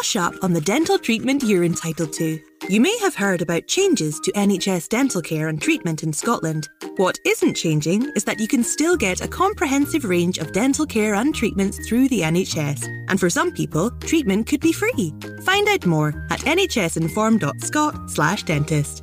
Brush 0.00 0.16
up 0.16 0.32
on 0.42 0.54
the 0.54 0.62
dental 0.62 0.98
treatment 0.98 1.42
you're 1.42 1.62
entitled 1.62 2.14
to. 2.14 2.40
You 2.70 2.80
may 2.80 2.96
have 3.00 3.14
heard 3.14 3.42
about 3.42 3.66
changes 3.66 4.18
to 4.20 4.32
NHS 4.32 4.88
dental 4.88 5.20
care 5.20 5.48
and 5.48 5.60
treatment 5.60 6.02
in 6.02 6.10
Scotland. 6.10 6.70
What 6.96 7.18
isn't 7.26 7.54
changing 7.54 8.10
is 8.16 8.24
that 8.24 8.40
you 8.40 8.48
can 8.48 8.64
still 8.64 8.96
get 8.96 9.20
a 9.20 9.28
comprehensive 9.28 10.06
range 10.06 10.38
of 10.38 10.52
dental 10.52 10.86
care 10.86 11.16
and 11.16 11.34
treatments 11.34 11.86
through 11.86 12.08
the 12.08 12.22
NHS. 12.22 12.86
And 13.08 13.20
for 13.20 13.28
some 13.28 13.52
people, 13.52 13.90
treatment 14.00 14.46
could 14.46 14.62
be 14.62 14.72
free. 14.72 15.12
Find 15.44 15.68
out 15.68 15.84
more 15.84 16.14
at 16.30 16.40
nhsinform.scot/dentist. 16.40 19.02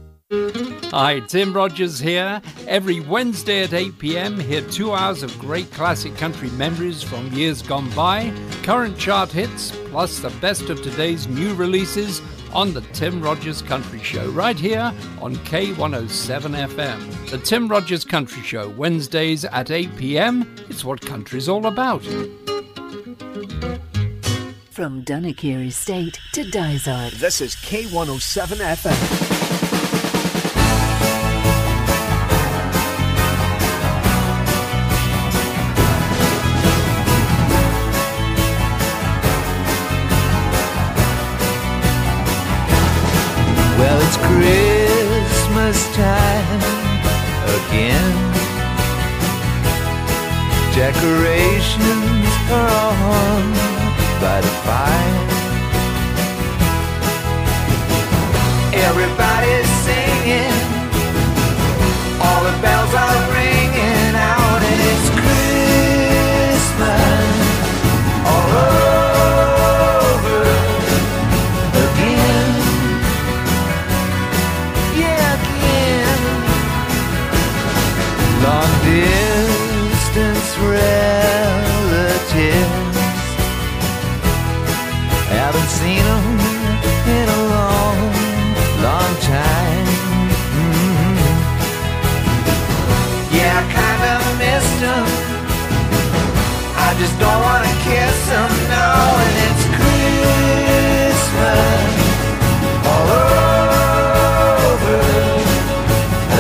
Hi, 0.92 1.20
Tim 1.20 1.52
Rogers 1.52 2.00
here. 2.00 2.42
Every 2.66 3.02
Wednesday 3.02 3.64
at 3.64 3.74
8 3.74 4.00
pm, 4.00 4.40
hear 4.40 4.62
two 4.62 4.94
hours 4.94 5.22
of 5.22 5.38
great 5.38 5.70
classic 5.74 6.16
country 6.16 6.50
memories 6.52 7.04
from 7.04 7.32
years 7.34 7.62
gone 7.62 7.90
by, 7.90 8.34
current 8.64 8.98
chart 8.98 9.30
hits, 9.30 9.72
plus 9.90 10.20
the 10.20 10.30
best 10.42 10.70
of 10.70 10.82
today's 10.82 11.28
new 11.28 11.54
releases 11.56 12.22
on 12.54 12.74
the 12.74 12.80
Tim 12.94 13.22
Rogers 13.22 13.62
Country 13.62 14.02
Show, 14.02 14.30
right 14.32 14.58
here 14.58 14.94
on 15.22 15.36
K107 15.36 16.68
FM. 16.70 17.30
The 17.32 17.38
Tim 17.40 17.68
Rogers 17.68 18.06
Country 18.06 18.42
Show, 18.42 18.70
Wednesdays 18.70 19.44
at 19.44 19.70
8 19.70 19.94
pm. 19.98 20.56
It's 20.70 20.86
what 20.86 21.02
country's 21.02 21.50
all 21.50 21.66
about. 21.66 22.04
From 24.72 25.02
Dunnikier 25.02 25.64
Estate 25.64 26.18
to 26.32 26.50
Dysart. 26.50 27.14
This 27.14 27.42
is 27.42 27.56
K107 27.56 28.58
FM. 28.58 29.27
Christmas 45.78 45.96
time 45.96 46.62
again. 47.60 48.16
Decorations 50.74 52.28
are 52.52 52.94
on 53.14 53.44
by 54.22 54.42
the 54.42 54.54
fire. 54.66 55.26
Everybody's 58.74 59.17
just 97.00 97.20
don't 97.20 97.42
wanna 97.42 97.74
kiss 97.86 98.28
them, 98.28 98.50
no, 98.74 98.88
and 99.24 99.36
it's 99.46 99.66
Christmas 99.78 101.18
all 102.92 103.10
over 104.74 105.00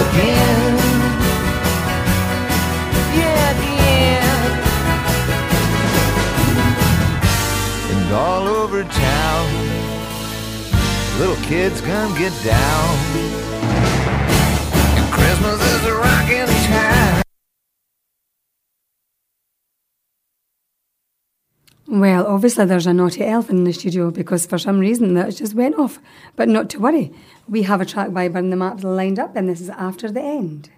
again. 0.02 0.74
Yeah, 3.14 3.54
again. 3.54 4.40
And 7.92 8.08
all 8.14 8.46
over 8.48 8.84
town, 8.84 9.48
little 11.20 11.42
kids 11.46 11.82
come 11.82 12.18
get 12.18 12.34
down. 12.44 12.98
And 14.98 15.08
Christmas 15.12 15.62
is 15.62 15.86
a 15.86 15.94
rockin' 15.94 16.57
Well, 22.00 22.28
obviously 22.28 22.66
there's 22.66 22.86
a 22.86 22.94
naughty 22.94 23.26
elf 23.26 23.50
in 23.50 23.64
the 23.64 23.74
studio 23.74 24.12
because 24.12 24.46
for 24.46 24.60
some 24.60 24.78
reason 24.78 25.16
that 25.16 25.36
just 25.36 25.56
went 25.56 25.80
off. 25.80 25.98
But 26.36 26.48
not 26.48 26.70
to 26.70 26.80
worry. 26.80 27.12
We 27.50 27.64
have 27.64 27.82
a 27.82 27.86
track 27.86 28.14
by 28.14 28.28
Burn 28.28 28.52
the 28.52 28.56
Maps 28.56 28.84
lined 28.84 29.18
up 29.18 29.36
and 29.36 29.50
this 29.50 29.60
is 29.60 29.70
after 29.70 30.12
the 30.12 30.22
end. 30.22 30.70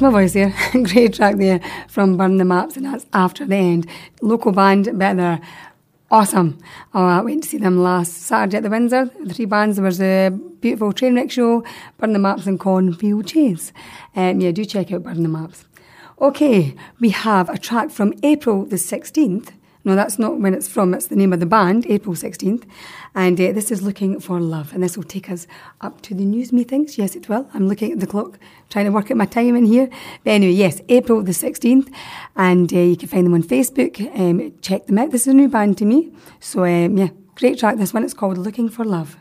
My 0.00 0.10
voice 0.10 0.32
there. 0.32 0.54
Great 0.72 1.14
track 1.14 1.36
there 1.36 1.60
from 1.88 2.16
Burn 2.16 2.36
the 2.36 2.44
Maps, 2.44 2.76
and 2.76 2.86
that's 2.86 3.06
After 3.12 3.44
the 3.44 3.56
End. 3.56 3.86
Local 4.20 4.52
band, 4.52 4.98
bet 4.98 5.16
they're 5.16 5.40
awesome. 6.10 6.58
Oh, 6.94 7.06
I 7.06 7.20
went 7.20 7.42
to 7.42 7.48
see 7.48 7.58
them 7.58 7.82
last 7.82 8.12
Saturday 8.12 8.58
at 8.58 8.62
the 8.62 8.70
Windsor. 8.70 9.10
The 9.24 9.34
three 9.34 9.44
bands, 9.44 9.76
there 9.76 9.84
was 9.84 10.00
a 10.00 10.30
beautiful 10.30 10.92
train 10.92 11.16
wreck 11.16 11.30
show, 11.30 11.64
Burn 11.98 12.12
the 12.12 12.18
Maps 12.18 12.46
and 12.46 12.60
Cornfield 12.60 13.26
Chase. 13.26 13.72
Um, 14.14 14.40
yeah, 14.40 14.52
do 14.52 14.64
check 14.64 14.92
out 14.92 15.02
Burn 15.02 15.22
the 15.22 15.28
Maps. 15.28 15.64
Okay, 16.20 16.76
we 17.00 17.10
have 17.10 17.48
a 17.48 17.58
track 17.58 17.90
from 17.90 18.14
April 18.22 18.64
the 18.64 18.76
16th. 18.76 19.50
No, 19.84 19.96
that's 19.96 20.18
not 20.18 20.38
when 20.38 20.54
it's 20.54 20.68
from, 20.68 20.94
it's 20.94 21.06
the 21.06 21.16
name 21.16 21.32
of 21.32 21.40
the 21.40 21.46
band, 21.46 21.86
April 21.88 22.14
16th. 22.14 22.64
And 23.14 23.40
uh, 23.40 23.52
this 23.52 23.70
is 23.72 23.82
Looking 23.82 24.20
for 24.20 24.40
Love. 24.40 24.72
And 24.72 24.82
this 24.82 24.96
will 24.96 25.04
take 25.04 25.28
us 25.28 25.46
up 25.80 26.00
to 26.02 26.14
the 26.14 26.24
news 26.24 26.52
meetings. 26.52 26.98
Yes, 26.98 27.16
it 27.16 27.28
will. 27.28 27.48
I'm 27.52 27.68
looking 27.68 27.92
at 27.92 28.00
the 28.00 28.06
clock, 28.06 28.38
trying 28.70 28.84
to 28.84 28.92
work 28.92 29.10
out 29.10 29.16
my 29.16 29.26
time 29.26 29.56
in 29.56 29.64
here. 29.64 29.88
But 30.22 30.30
anyway, 30.30 30.52
yes, 30.52 30.80
April 30.88 31.22
the 31.22 31.32
16th. 31.32 31.92
And 32.36 32.72
uh, 32.72 32.78
you 32.78 32.96
can 32.96 33.08
find 33.08 33.26
them 33.26 33.34
on 33.34 33.42
Facebook. 33.42 34.00
Um, 34.18 34.54
check 34.62 34.86
them 34.86 34.98
out. 34.98 35.10
This 35.10 35.22
is 35.22 35.28
a 35.28 35.34
new 35.34 35.48
band 35.48 35.78
to 35.78 35.84
me. 35.84 36.12
So, 36.38 36.64
um, 36.64 36.96
yeah, 36.96 37.08
great 37.34 37.58
track. 37.58 37.76
This 37.76 37.92
one, 37.92 38.04
it's 38.04 38.14
called 38.14 38.38
Looking 38.38 38.68
for 38.68 38.84
Love. 38.84 39.16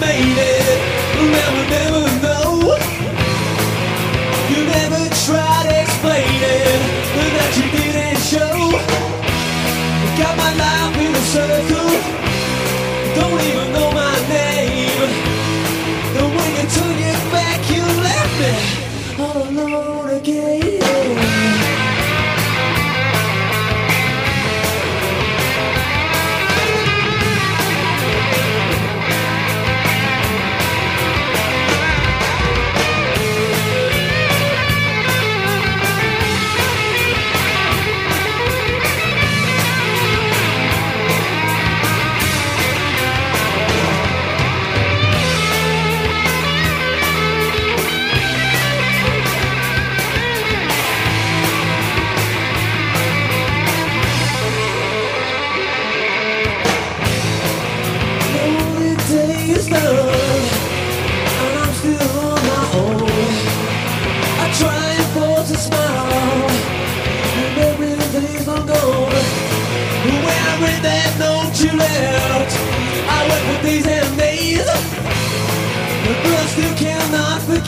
Made 0.00 0.38
it. 0.38 0.78
Never, 1.36 1.62
never 1.76 2.04
know. 2.22 2.76
You 4.50 4.60
never 4.66 5.02
tried 5.26 5.66
explaining 5.82 6.80
that 7.34 7.50
you 7.58 7.66
didn't 7.76 8.20
show. 8.30 8.58
Got 10.18 10.36
my 10.36 10.52
life 10.54 10.96
in 10.98 11.14
a 11.14 11.24
circle. 11.32 11.77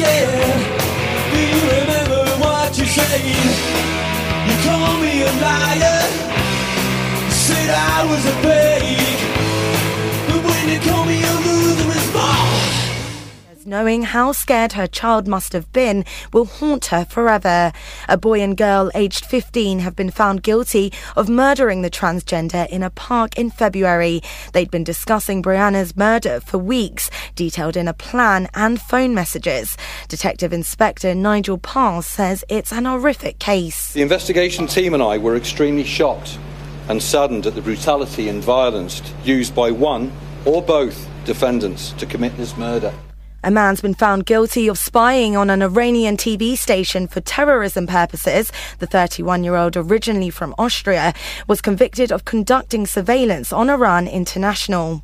Forget. 0.01 0.29
Do 1.33 1.39
you 1.39 1.61
remember 1.79 2.25
what 2.41 2.77
you 2.79 2.87
said? 2.87 3.21
You 4.47 4.57
called 4.65 5.01
me 5.01 5.23
a 5.23 5.33
liar, 5.45 6.01
said 7.31 7.71
I 7.71 8.07
was 8.09 8.25
a 8.25 8.35
fake. 8.43 9.21
But 10.29 10.45
when 10.45 10.69
you 10.69 10.81
call 10.81 11.05
me 11.05 11.23
a 11.23 11.33
loser, 11.45 11.91
it's 11.91 12.13
more. 12.13 12.80
Knowing 13.71 14.03
how 14.03 14.33
scared 14.33 14.73
her 14.73 14.89
child 14.89 15.29
must 15.29 15.53
have 15.53 15.73
been 15.73 16.05
will 16.33 16.45
haunt 16.45 16.87
her 16.87 17.05
forever. 17.05 17.71
A 18.09 18.17
boy 18.17 18.41
and 18.41 18.57
girl 18.57 18.91
aged 18.97 19.25
15 19.25 19.79
have 19.79 19.95
been 19.95 20.11
found 20.11 20.43
guilty 20.43 20.93
of 21.15 21.29
murdering 21.29 21.83
the 21.83 21.89
transgender 21.89 22.69
in 22.69 22.83
a 22.83 22.91
park 22.91 23.39
in 23.39 23.49
February. 23.49 24.23
They'd 24.55 24.73
been 24.73 24.83
discussing 24.83 25.41
Brianna's 25.41 25.97
murder 25.97 26.41
for 26.41 26.59
weeks, 26.59 27.13
detailed 27.37 27.77
in 27.77 27.87
a 27.87 27.93
plan 27.93 28.49
and 28.55 28.81
phone 28.81 29.15
messages. 29.15 29.77
Detective 30.09 30.53
Inspector 30.53 31.15
Nigel 31.15 31.57
Parr 31.57 32.03
says 32.03 32.45
it's 32.49 32.73
an 32.73 32.87
horrific 32.87 33.39
case. 33.39 33.93
The 33.93 34.03
investigation 34.03 34.67
team 34.67 34.95
and 34.95 35.03
I 35.03 35.17
were 35.17 35.37
extremely 35.37 35.85
shocked 35.85 36.41
and 36.89 37.01
saddened 37.01 37.47
at 37.47 37.55
the 37.55 37.63
brutality 37.63 38.29
and 38.29 38.43
violence 38.43 39.01
used 39.23 39.55
by 39.55 39.71
one 39.71 40.11
or 40.45 40.61
both 40.61 41.09
defendants 41.25 41.93
to 41.93 42.07
commit 42.07 42.37
this 42.37 42.57
murder. 42.57 42.93
A 43.43 43.51
man's 43.51 43.81
been 43.81 43.95
found 43.95 44.27
guilty 44.27 44.69
of 44.69 44.77
spying 44.77 45.35
on 45.35 45.49
an 45.49 45.63
Iranian 45.63 46.19
TV 46.19 46.59
station 46.59 47.09
for 47.09 47.23
terrorism 47.23 47.87
purposes. 47.87 48.53
The 48.81 48.87
31 48.87 49.45
year 49.45 49.57
old, 49.57 49.79
originally 49.79 50.29
from 50.29 50.55
Austria, 50.59 51.15
was 51.49 51.63
convicted 51.63 52.13
of 52.13 52.27
conducting 52.27 52.87
surveillance 52.87 53.51
on 53.51 53.71
Iran 53.71 54.07
International. 54.07 55.03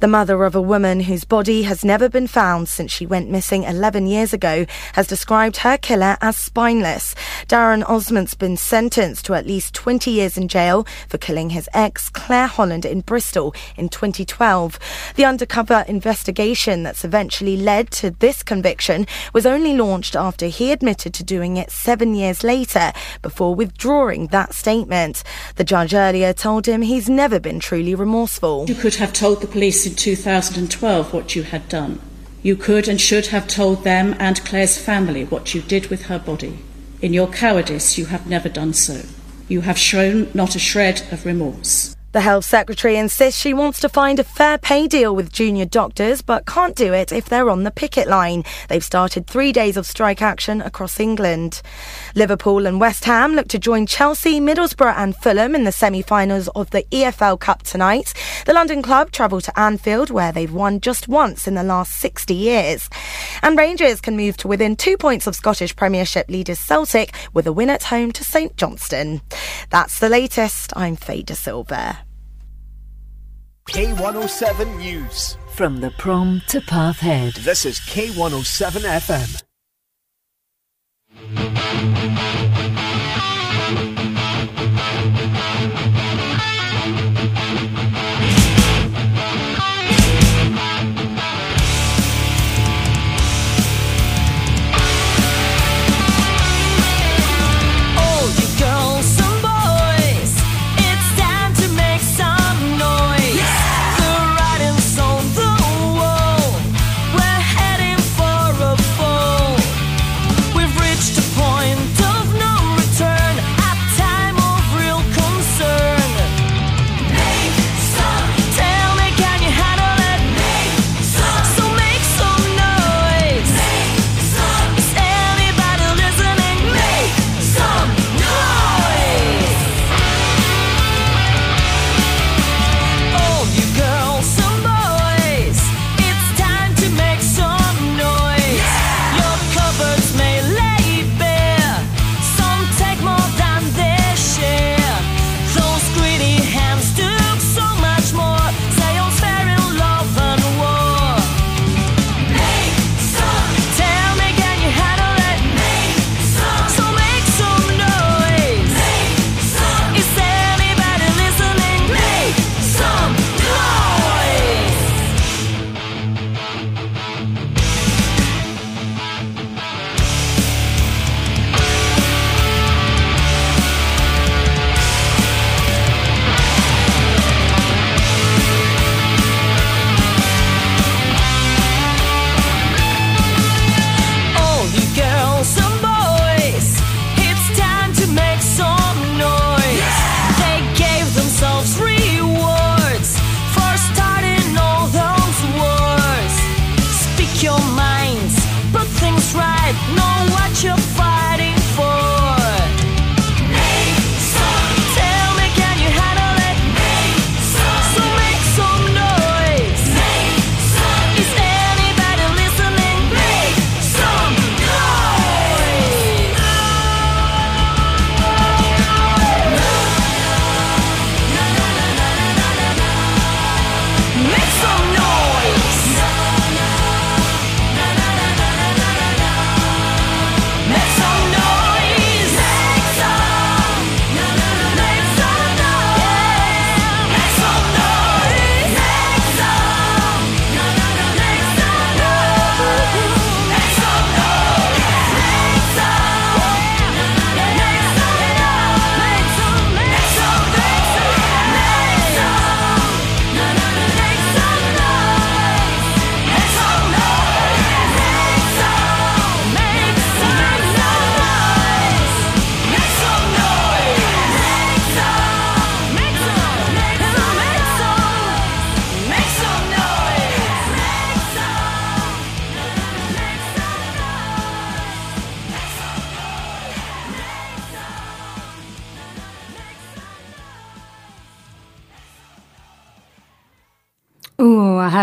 The 0.00 0.06
mother 0.06 0.44
of 0.44 0.54
a 0.54 0.62
woman 0.62 1.00
whose 1.00 1.24
body 1.24 1.62
has 1.64 1.84
never 1.84 2.08
been 2.08 2.28
found 2.28 2.68
since 2.68 2.92
she 2.92 3.04
went 3.04 3.30
missing 3.30 3.64
11 3.64 4.06
years 4.06 4.32
ago 4.32 4.64
has 4.92 5.08
described 5.08 5.56
her 5.58 5.76
killer 5.76 6.16
as 6.20 6.36
spineless. 6.36 7.16
Darren 7.48 7.82
Osment's 7.82 8.36
been 8.36 8.56
sentenced 8.56 9.24
to 9.24 9.34
at 9.34 9.44
least 9.44 9.74
20 9.74 10.12
years 10.12 10.36
in 10.36 10.46
jail 10.46 10.86
for 11.08 11.18
killing 11.18 11.50
his 11.50 11.68
ex, 11.74 12.10
Claire 12.10 12.46
Holland, 12.46 12.84
in 12.84 13.00
Bristol 13.00 13.52
in 13.76 13.88
2012. 13.88 14.78
The 15.16 15.24
undercover 15.24 15.84
investigation 15.88 16.84
that's 16.84 17.04
eventually 17.04 17.56
led 17.56 17.90
to 17.92 18.12
this 18.12 18.44
conviction 18.44 19.04
was 19.32 19.46
only 19.46 19.74
launched 19.74 20.14
after 20.14 20.46
he 20.46 20.70
admitted 20.70 21.12
to 21.14 21.24
doing 21.24 21.56
it 21.56 21.72
seven 21.72 22.14
years 22.14 22.44
later 22.44 22.92
before 23.20 23.52
withdrawing 23.52 24.28
that 24.28 24.54
statement. 24.54 25.24
The 25.56 25.64
judge 25.64 25.92
earlier 25.92 26.32
told 26.32 26.66
him 26.66 26.82
he's 26.82 27.08
never 27.08 27.40
been 27.40 27.58
truly 27.58 27.96
remorseful. 27.96 28.66
You 28.68 28.76
could 28.76 28.94
have 28.94 29.12
told 29.12 29.40
the 29.40 29.48
police 29.48 29.87
in 29.88 29.94
2012 29.94 31.12
what 31.14 31.34
you 31.34 31.42
had 31.44 31.68
done. 31.68 31.98
You 32.42 32.56
could 32.56 32.88
and 32.88 33.00
should 33.00 33.28
have 33.28 33.48
told 33.48 33.84
them 33.84 34.14
and 34.18 34.44
Claire's 34.44 34.78
family 34.78 35.24
what 35.24 35.54
you 35.54 35.62
did 35.62 35.86
with 35.86 36.02
her 36.06 36.18
body. 36.18 36.58
In 37.00 37.14
your 37.14 37.28
cowardice, 37.28 37.96
you 37.96 38.06
have 38.06 38.28
never 38.28 38.48
done 38.48 38.74
so. 38.74 39.02
You 39.48 39.62
have 39.62 39.78
shown 39.78 40.30
not 40.34 40.54
a 40.54 40.58
shred 40.58 41.02
of 41.10 41.24
remorse. 41.24 41.96
The 42.10 42.22
Health 42.22 42.46
Secretary 42.46 42.96
insists 42.96 43.38
she 43.38 43.52
wants 43.52 43.80
to 43.80 43.88
find 43.90 44.18
a 44.18 44.24
fair 44.24 44.56
pay 44.56 44.88
deal 44.88 45.14
with 45.14 45.30
junior 45.30 45.66
doctors, 45.66 46.22
but 46.22 46.46
can't 46.46 46.74
do 46.74 46.94
it 46.94 47.12
if 47.12 47.26
they're 47.26 47.50
on 47.50 47.64
the 47.64 47.70
picket 47.70 48.08
line. 48.08 48.44
They've 48.70 48.82
started 48.82 49.26
three 49.26 49.52
days 49.52 49.76
of 49.76 49.84
strike 49.84 50.22
action 50.22 50.62
across 50.62 50.98
England. 50.98 51.60
Liverpool 52.14 52.64
and 52.64 52.80
West 52.80 53.04
Ham 53.04 53.34
look 53.34 53.48
to 53.48 53.58
join 53.58 53.84
Chelsea, 53.84 54.40
Middlesbrough, 54.40 54.96
and 54.96 55.14
Fulham 55.16 55.54
in 55.54 55.64
the 55.64 55.70
semi 55.70 56.00
finals 56.00 56.48
of 56.48 56.70
the 56.70 56.84
EFL 56.84 57.38
Cup 57.38 57.62
tonight. 57.62 58.14
The 58.46 58.54
London 58.54 58.80
club 58.80 59.10
travel 59.10 59.42
to 59.42 59.60
Anfield, 59.60 60.08
where 60.08 60.32
they've 60.32 60.52
won 60.52 60.80
just 60.80 61.08
once 61.08 61.46
in 61.46 61.56
the 61.56 61.62
last 61.62 61.98
60 61.98 62.32
years. 62.32 62.88
And 63.42 63.58
Rangers 63.58 64.00
can 64.00 64.16
move 64.16 64.38
to 64.38 64.48
within 64.48 64.76
two 64.76 64.96
points 64.96 65.26
of 65.26 65.36
Scottish 65.36 65.76
Premiership 65.76 66.30
leaders 66.30 66.58
Celtic 66.58 67.14
with 67.34 67.46
a 67.46 67.52
win 67.52 67.68
at 67.68 67.84
home 67.84 68.12
to 68.12 68.24
St 68.24 68.56
Johnstone. 68.56 69.20
That's 69.68 69.98
the 69.98 70.08
latest. 70.08 70.72
I'm 70.74 70.96
Faye 70.96 71.22
De 71.22 71.34
Silva. 71.34 72.07
K107 73.68 74.78
News. 74.78 75.36
From 75.54 75.80
the 75.80 75.90
prom 75.90 76.40
to 76.48 76.60
Pathhead. 76.62 77.34
This 77.34 77.66
is 77.66 77.78
K107 77.80 78.80
FM. 79.04 79.42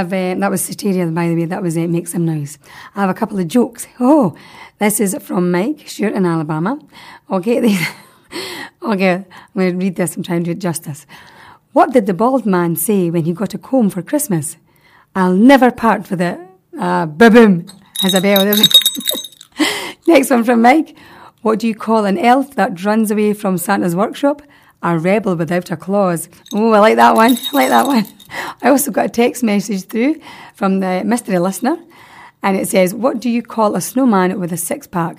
Have, 0.10 0.38
uh, 0.38 0.40
that 0.40 0.52
was 0.52 0.62
Soteria, 0.62 1.14
by 1.14 1.28
the 1.30 1.36
way, 1.36 1.46
that 1.46 1.62
was 1.62 1.78
uh, 1.78 1.82
Make 1.82 2.08
Some 2.08 2.26
Noise. 2.26 2.58
I 2.96 3.02
have 3.02 3.10
a 3.10 3.14
couple 3.14 3.40
of 3.40 3.48
jokes. 3.48 3.88
Oh, 4.00 4.36
this 4.80 5.00
is 5.00 5.16
from 5.22 5.52
Mike 5.52 5.88
Stewart 5.88 6.14
in 6.14 6.26
Alabama. 6.26 6.80
Okay, 7.30 7.58
okay, 8.82 9.14
I'm 9.14 9.26
going 9.56 9.72
to 9.72 9.78
read 9.78 9.96
this 9.96 10.16
and 10.16 10.24
try 10.24 10.36
and 10.36 10.46
do 10.46 10.52
it 10.52 10.60
justice. 10.60 11.06
What 11.74 11.92
did 11.92 12.06
the 12.06 12.14
bald 12.14 12.46
man 12.46 12.76
say 12.76 13.10
when 13.10 13.26
he 13.26 13.34
got 13.34 13.54
a 13.54 13.58
comb 13.58 13.90
for 13.90 14.02
Christmas? 14.02 14.58
I'll 15.16 15.36
never 15.36 15.72
part 15.72 16.10
with 16.10 16.22
it. 16.22 16.40
Uh. 16.80 17.08
Has 18.02 18.14
a 18.14 18.22
bell. 18.22 18.46
Next 20.08 20.30
one 20.30 20.44
from 20.44 20.62
Mike. 20.62 20.96
What 21.42 21.60
do 21.60 21.68
you 21.68 21.76
call 21.76 22.06
an 22.06 22.18
elf 22.18 22.56
that 22.56 22.84
runs 22.84 23.12
away 23.12 23.34
from 23.34 23.58
Santa's 23.58 23.96
workshop? 23.96 24.42
A 24.86 25.00
rebel 25.00 25.36
without 25.36 25.72
a 25.72 25.76
clause. 25.76 26.30
Oh, 26.54 26.72
I 26.74 26.80
like 26.80 26.96
that 26.98 27.16
one. 27.16 27.36
I 27.54 27.56
like 27.56 27.70
that 27.70 27.88
one. 27.88 28.06
I 28.62 28.70
also 28.70 28.92
got 28.92 29.08
a 29.08 29.10
text 29.10 29.42
message 29.42 29.86
through 29.86 30.22
from 30.54 30.80
the 30.80 31.02
mystery 31.04 31.40
listener, 31.40 31.78
and 32.44 32.56
it 32.56 32.68
says, 32.68 32.94
What 32.94 33.20
do 33.20 33.28
you 33.28 33.42
call 33.42 33.76
a 33.76 33.82
snowman 33.82 34.40
with 34.40 34.54
a 34.54 34.58
six 34.58 34.86
pack? 34.86 35.18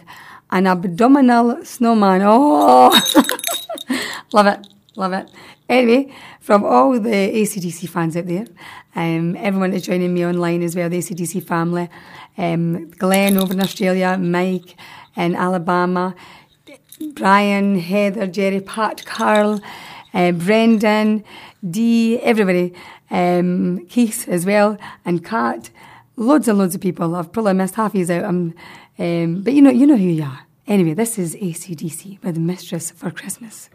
An 0.52 0.68
abdominal 0.68 1.64
snowman. 1.64 2.22
Oh, 2.24 2.90
love 4.32 4.46
it. 4.46 4.68
Love 4.94 5.12
it. 5.14 5.28
Anyway, 5.68 6.14
from 6.40 6.62
all 6.64 6.92
the 6.92 7.10
ACDC 7.10 7.88
fans 7.88 8.16
out 8.16 8.26
there, 8.26 8.46
um, 8.94 9.34
everyone 9.34 9.72
is 9.72 9.82
joining 9.82 10.14
me 10.14 10.24
online 10.24 10.62
as 10.62 10.76
well, 10.76 10.88
the 10.88 10.98
ACDC 10.98 11.42
family, 11.42 11.88
um, 12.38 12.88
Glenn 12.90 13.36
over 13.36 13.52
in 13.52 13.60
Australia, 13.60 14.16
Mike 14.16 14.76
in 15.16 15.34
Alabama, 15.34 16.14
Brian, 17.00 17.78
Heather, 17.78 18.26
Jerry, 18.26 18.60
Pat, 18.60 19.04
Carl, 19.04 19.60
uh, 20.14 20.32
Brendan, 20.32 21.24
Dee, 21.68 22.18
everybody, 22.20 22.72
um, 23.10 23.86
Keith 23.88 24.28
as 24.28 24.46
well, 24.46 24.78
and 25.04 25.24
Kat. 25.24 25.70
Loads 26.16 26.48
and 26.48 26.58
loads 26.58 26.74
of 26.74 26.80
people. 26.80 27.14
I've 27.14 27.32
probably 27.32 27.52
missed 27.52 27.74
half 27.74 27.94
of 27.94 28.10
out. 28.10 28.24
Um, 28.24 28.54
um, 28.98 29.42
but 29.42 29.52
you 29.52 29.60
know, 29.60 29.70
you 29.70 29.86
know 29.86 29.96
who 29.96 30.04
you 30.04 30.22
are. 30.22 30.46
Anyway, 30.66 30.94
this 30.94 31.18
is 31.18 31.36
ACDC 31.36 32.22
with 32.24 32.38
Mistress 32.38 32.90
for 32.90 33.10
Christmas. 33.10 33.68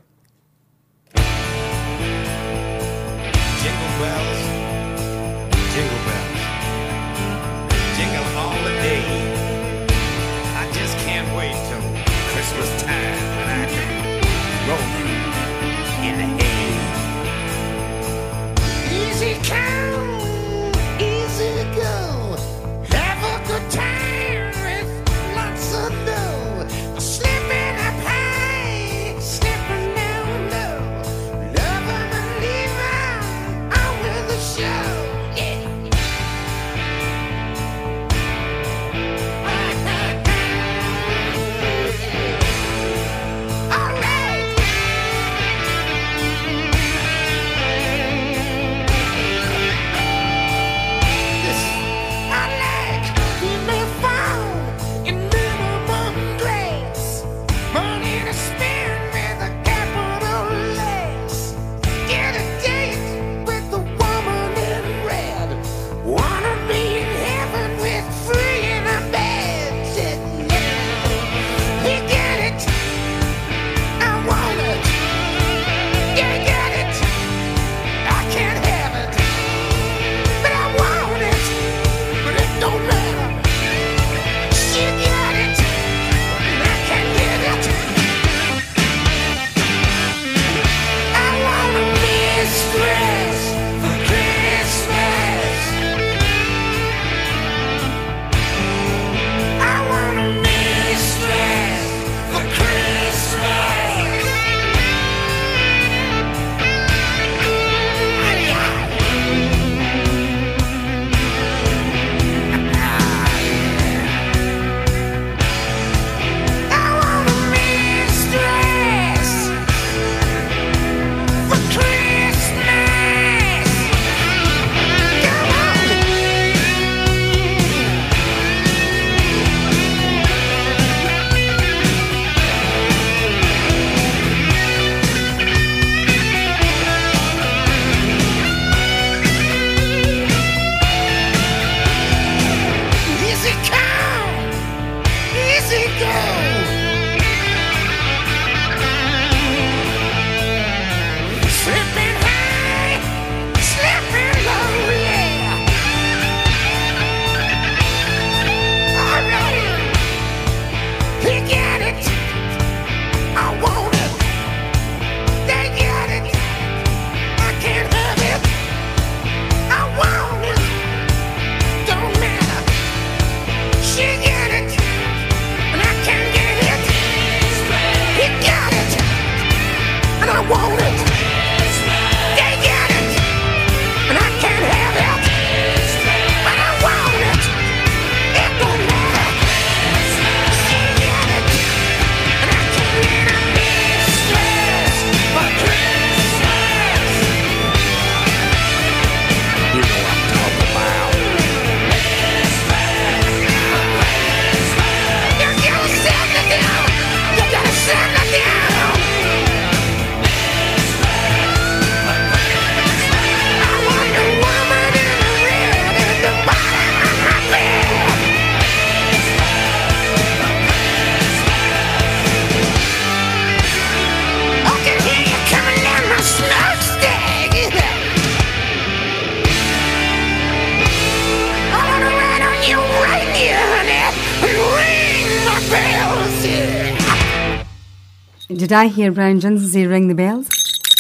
Did 238.72 238.78
I 238.78 238.88
hear 238.88 239.12
Brian 239.12 239.42
Johnson 239.42 239.68
say 239.68 239.86
ring 239.86 240.08
the 240.08 240.16
bells? 240.16 240.48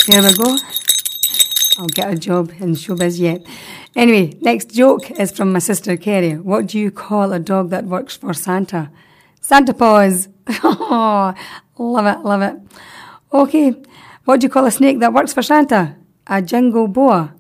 There 0.06 0.22
we 0.22 0.34
go. 0.34 0.58
I'll 1.78 1.88
get 1.88 2.14
a 2.14 2.18
job 2.18 2.52
in 2.60 2.74
showbiz 2.74 3.18
yet. 3.18 3.48
Anyway, 3.96 4.38
next 4.42 4.72
joke 4.72 5.10
is 5.12 5.32
from 5.32 5.54
my 5.54 5.60
sister 5.60 5.96
Kerry. 5.96 6.34
What 6.34 6.68
do 6.68 6.78
you 6.78 6.92
call 6.92 7.32
a 7.32 7.40
dog 7.40 7.70
that 7.70 7.86
works 7.86 8.18
for 8.18 8.34
Santa? 8.34 8.92
Santa 9.40 9.74
Paws. 9.74 10.28
oh, 10.66 11.34
love 11.78 12.06
it, 12.08 12.26
love 12.26 12.42
it. 12.42 12.56
Okay, 13.32 13.74
what 14.26 14.42
do 14.42 14.48
you 14.48 14.50
call 14.50 14.66
a 14.66 14.72
snake 14.72 15.00
that 15.00 15.14
works 15.14 15.32
for 15.32 15.42
Santa? 15.42 15.96
A 16.28 16.42
jingle 16.42 16.90
boa. 16.90 17.34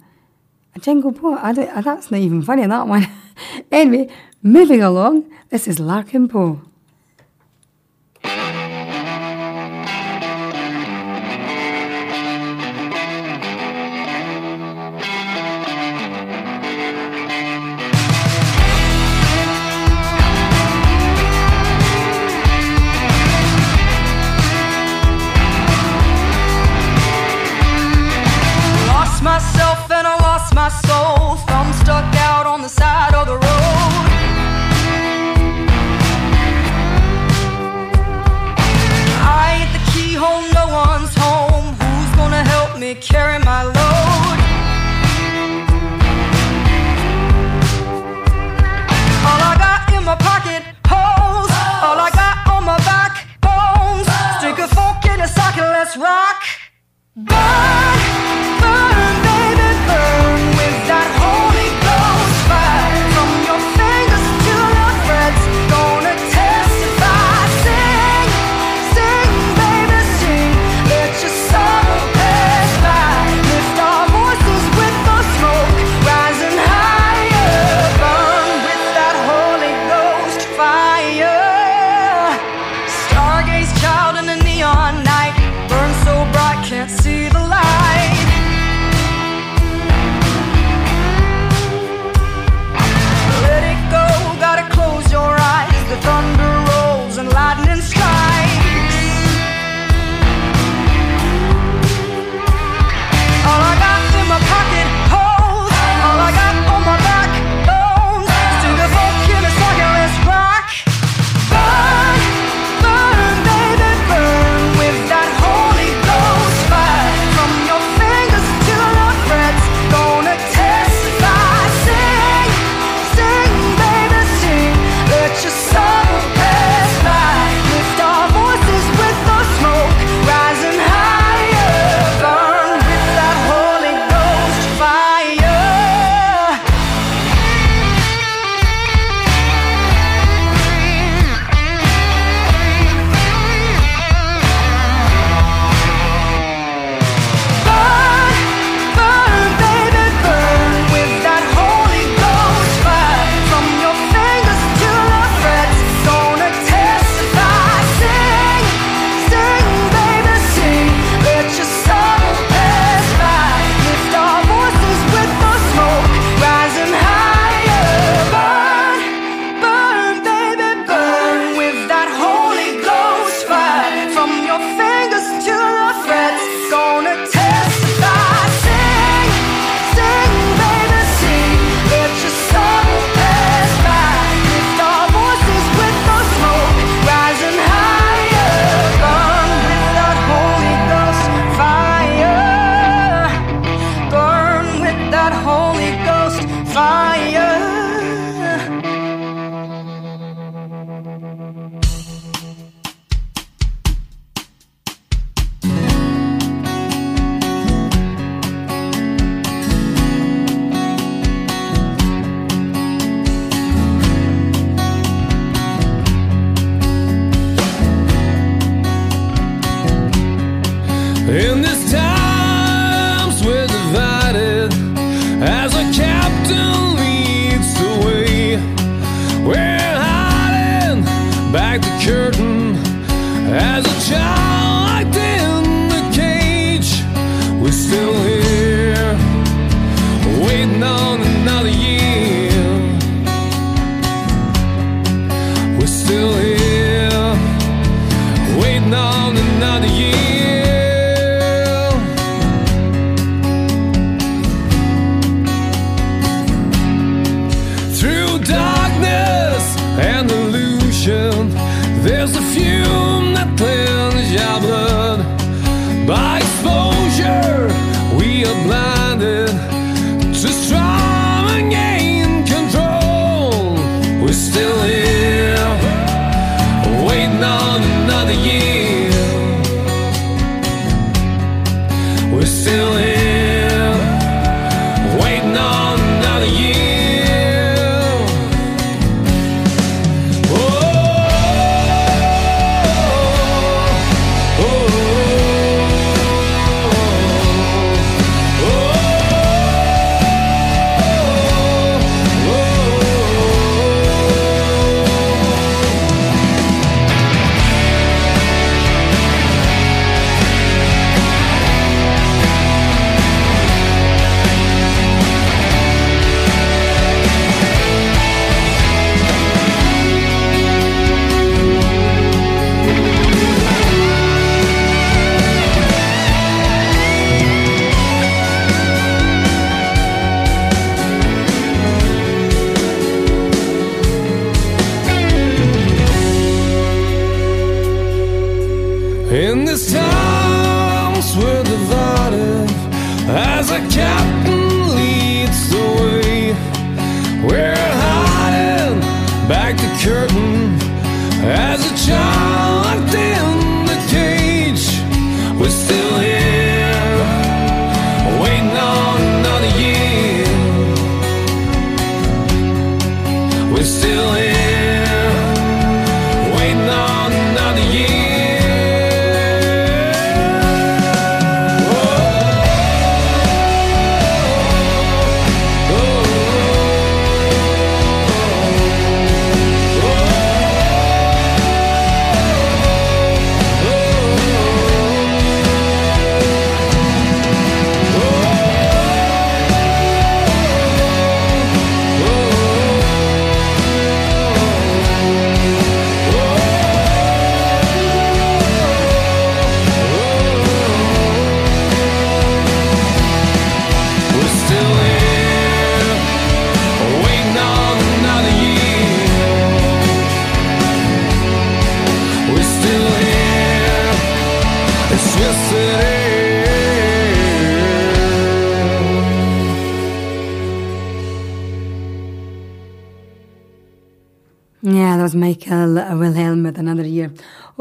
A 0.73 0.79
jingle 0.79 1.11
boa? 1.11 1.41
I 1.43 1.51
don't, 1.51 1.83
that's 1.83 2.09
not 2.09 2.21
even 2.21 2.41
funny, 2.41 2.65
that 2.65 2.87
one. 2.87 3.05
anyway, 3.69 4.07
moving 4.41 4.81
along, 4.81 5.29
this 5.49 5.67
is 5.67 5.77
Larkin 5.77 6.29
Poe. 6.29 6.61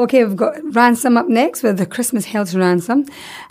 Okay, 0.01 0.25
we've 0.25 0.35
got 0.35 0.55
Ransom 0.75 1.19
up 1.19 1.29
next 1.29 1.63
with 1.63 1.77
the 1.77 1.85
Christmas 1.85 2.25
Health 2.25 2.55
Ransom. 2.55 3.05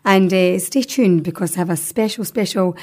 And 0.03 0.33
uh, 0.33 0.57
stay 0.57 0.81
tuned 0.81 1.23
because 1.23 1.55
I 1.55 1.59
have 1.59 1.69
a 1.69 1.77
special, 1.77 2.25
special 2.25 2.75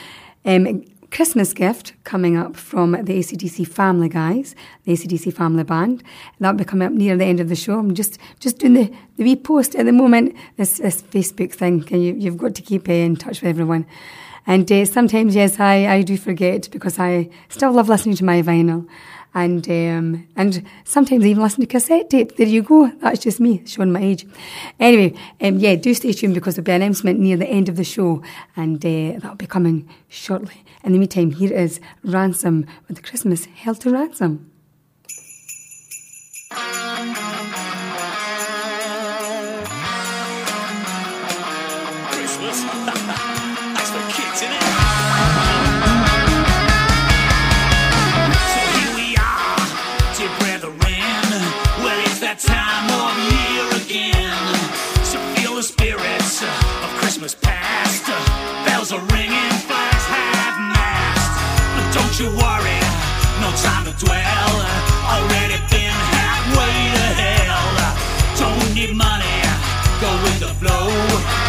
um, 0.45 0.85
Christmas 1.11 1.53
gift 1.53 1.93
coming 2.05 2.37
up 2.37 2.55
from 2.55 2.93
the 2.93 3.19
ACDC 3.19 3.67
Family 3.67 4.09
Guys, 4.09 4.55
the 4.85 4.93
ACDC 4.93 5.35
Family 5.35 5.65
Band. 5.65 6.05
That'll 6.39 6.57
be 6.57 6.65
coming 6.65 6.87
up 6.87 6.93
near 6.93 7.17
the 7.17 7.25
end 7.25 7.41
of 7.41 7.49
the 7.49 7.57
show. 7.57 7.77
I'm 7.77 7.93
just 7.93 8.19
just 8.39 8.59
doing 8.61 8.75
the, 8.75 8.95
the 9.17 9.25
wee 9.25 9.35
post 9.35 9.75
at 9.75 9.85
the 9.85 9.93
moment, 9.93 10.37
this, 10.57 10.79
this 10.79 11.03
Facebook 11.03 11.53
thing. 11.53 11.85
And 11.91 12.05
you, 12.05 12.15
you've 12.15 12.39
got 12.39 12.55
to 12.55 12.63
keep 12.63 12.89
uh, 12.89 12.93
in 12.93 13.17
touch 13.17 13.43
with 13.43 13.51
everyone. 13.51 13.85
And 14.47 14.71
uh, 14.71 14.85
sometimes, 14.85 15.35
yes, 15.35 15.59
I, 15.59 15.89
I 15.89 16.03
do 16.03 16.17
forget 16.17 16.69
because 16.71 17.01
I 17.01 17.31
still 17.49 17.73
love 17.73 17.89
listening 17.89 18.15
to 18.15 18.25
my 18.25 18.43
vinyl. 18.43 18.87
And 19.37 19.69
um, 19.69 20.27
and 20.35 20.67
sometimes 20.85 21.23
I 21.23 21.29
even 21.29 21.43
listen 21.43 21.61
to 21.61 21.67
cassette 21.67 22.09
tape. 22.09 22.37
There 22.37 22.47
you 22.47 22.63
go. 22.63 22.91
That's 23.03 23.21
just 23.21 23.39
me 23.39 23.63
showing 23.67 23.93
my 23.93 24.01
age. 24.01 24.27
Anyway, 24.81 25.13
um, 25.43 25.59
yeah, 25.59 25.75
do 25.75 25.93
stay 25.93 26.15
tuned 26.15 26.33
because 26.33 26.55
there'll 26.55 26.65
be 26.65 26.73
an 26.73 26.81
announcement 26.81 27.21
near 27.21 27.37
the 27.37 27.47
end 27.47 27.69
of 27.69 27.77
the 27.77 27.85
show, 27.85 28.23
and 28.57 28.83
uh, 28.83 29.21
that'll 29.21 29.37
be 29.37 29.47
coming 29.47 29.91
shortly. 30.09 30.65
In 30.85 30.93
the 30.93 30.99
meantime, 30.99 31.33
here 31.33 31.53
is 31.53 31.81
Ransom 32.03 32.65
with 32.89 32.97
the 32.97 33.03
Christmas 33.03 33.45
Hell 33.45 33.75
to 33.75 33.91
Ransom. 33.91 34.51
Christmas 57.27 57.45
past. 57.51 58.07
Bells 58.67 58.93
are 58.93 59.01
ringing, 59.11 59.51
flags 59.67 60.05
have 60.15 60.59
mast. 60.71 61.35
But 61.75 61.87
don't 61.93 62.15
you 62.21 62.27
worry, 62.27 62.79
no 63.43 63.51
time 63.67 63.85
to 63.87 63.93
dwell. 64.05 64.55
Already 65.11 65.59
been 65.67 65.97
halfway 66.15 66.77
to 66.95 67.07
hell. 67.19 67.99
Don't 68.39 68.75
need 68.77 68.95
money, 68.95 69.43
go 70.01 70.11
with 70.23 70.39
the 70.39 70.55
flow. 70.61 71.46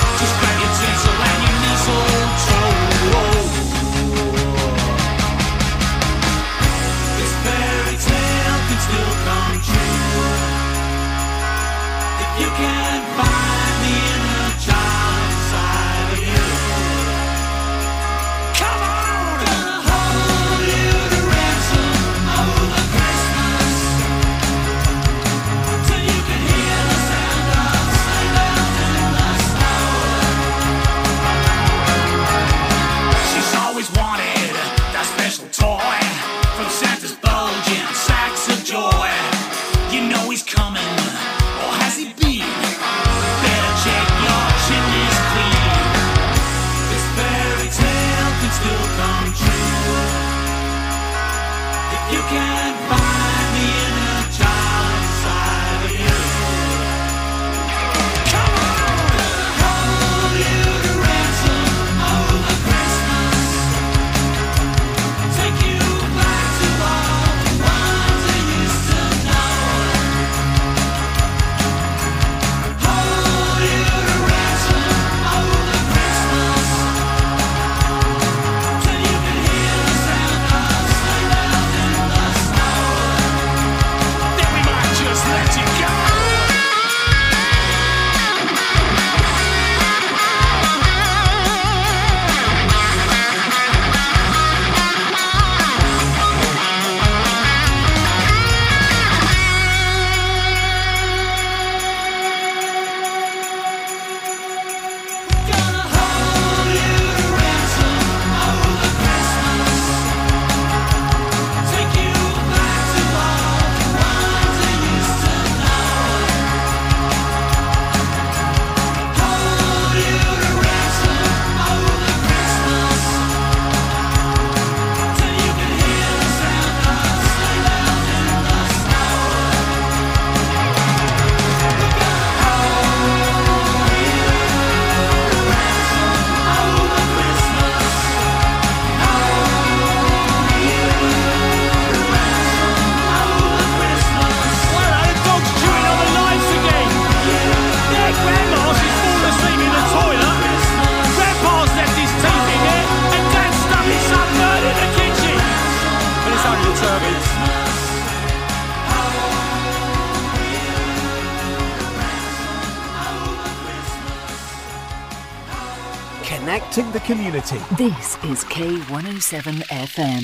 Community. 167.17 167.57
This 167.77 168.15
is 168.25 168.43
K107 168.45 169.63
FM. 169.69 170.23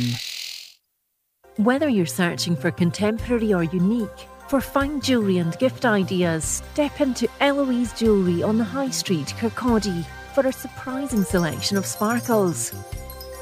Whether 1.57 1.89
you're 1.89 2.05
searching 2.05 2.55
for 2.55 2.69
contemporary 2.69 3.51
or 3.51 3.63
unique, 3.63 4.27
for 4.47 4.61
fine 4.61 5.01
jewellery 5.01 5.39
and 5.39 5.57
gift 5.57 5.85
ideas, 5.85 6.43
step 6.43 7.01
into 7.01 7.27
Eloise 7.39 7.93
Jewellery 7.93 8.43
on 8.43 8.59
the 8.59 8.63
High 8.63 8.91
Street, 8.91 9.33
Kirkcaldy, 9.39 10.05
for 10.35 10.45
a 10.45 10.51
surprising 10.51 11.23
selection 11.23 11.77
of 11.77 11.85
sparkles. 11.87 12.71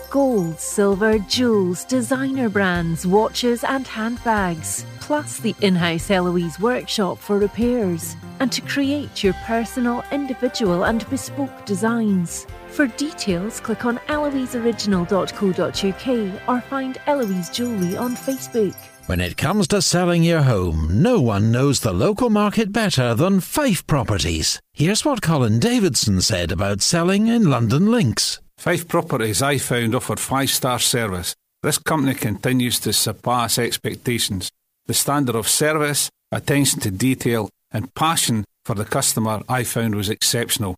Gold, 0.10 0.58
silver, 0.58 1.20
jewels, 1.20 1.84
designer 1.84 2.48
brands, 2.48 3.06
watches, 3.06 3.66
and 3.66 3.86
handbags, 3.86 4.86
plus 5.02 5.40
the 5.40 5.56
in 5.60 5.76
house 5.76 6.10
Eloise 6.10 6.58
workshop 6.58 7.18
for 7.18 7.38
repairs, 7.38 8.16
and 8.42 8.52
to 8.52 8.60
create 8.62 9.24
your 9.24 9.34
personal, 9.46 10.04
individual, 10.12 10.86
and 10.86 11.08
bespoke 11.12 11.64
designs. 11.66 12.48
For 12.70 12.88
details, 12.88 13.60
click 13.60 13.86
on 13.86 14.00
eloiseoriginal.co.uk 14.10 16.50
or 16.50 16.62
find 16.62 16.98
Eloise 17.06 17.52
Jewellery 17.52 17.96
on 17.96 18.16
Facebook. 18.16 18.74
When 19.06 19.22
it 19.22 19.38
comes 19.38 19.68
to 19.68 19.80
selling 19.82 20.24
your 20.24 20.42
home, 20.42 21.04
no 21.04 21.22
one 21.22 21.52
knows 21.52 21.82
the 21.82 21.94
local 21.94 22.32
market 22.32 22.72
better 22.72 23.14
than 23.14 23.42
Fife 23.42 23.86
Properties. 23.86 24.60
Here's 24.74 25.06
what 25.06 25.22
Colin 25.22 25.60
Davidson 25.60 26.22
said 26.22 26.52
about 26.52 26.82
selling 26.82 27.28
in 27.28 27.44
Lundin 27.44 27.92
Links. 27.92 28.40
Fife 28.58 28.88
Properties 28.88 29.44
I 29.44 29.60
found 29.60 29.94
offered 29.94 30.20
five 30.20 30.50
star 30.50 30.80
service. 30.80 31.36
This 31.62 31.78
company 31.78 32.16
continues 32.16 32.80
to 32.80 32.92
surpass 32.92 33.60
expectations. 33.60 34.50
The 34.88 34.96
standard 34.96 35.36
of 35.36 35.48
service, 35.48 36.10
attention 36.32 36.80
to 36.80 36.90
detail, 36.90 37.52
and 37.72 37.94
passion 37.96 38.46
for 38.66 38.76
the 38.76 38.86
customer 38.86 39.42
I 39.50 39.64
found 39.64 39.96
was 39.96 40.10
exceptional. 40.10 40.76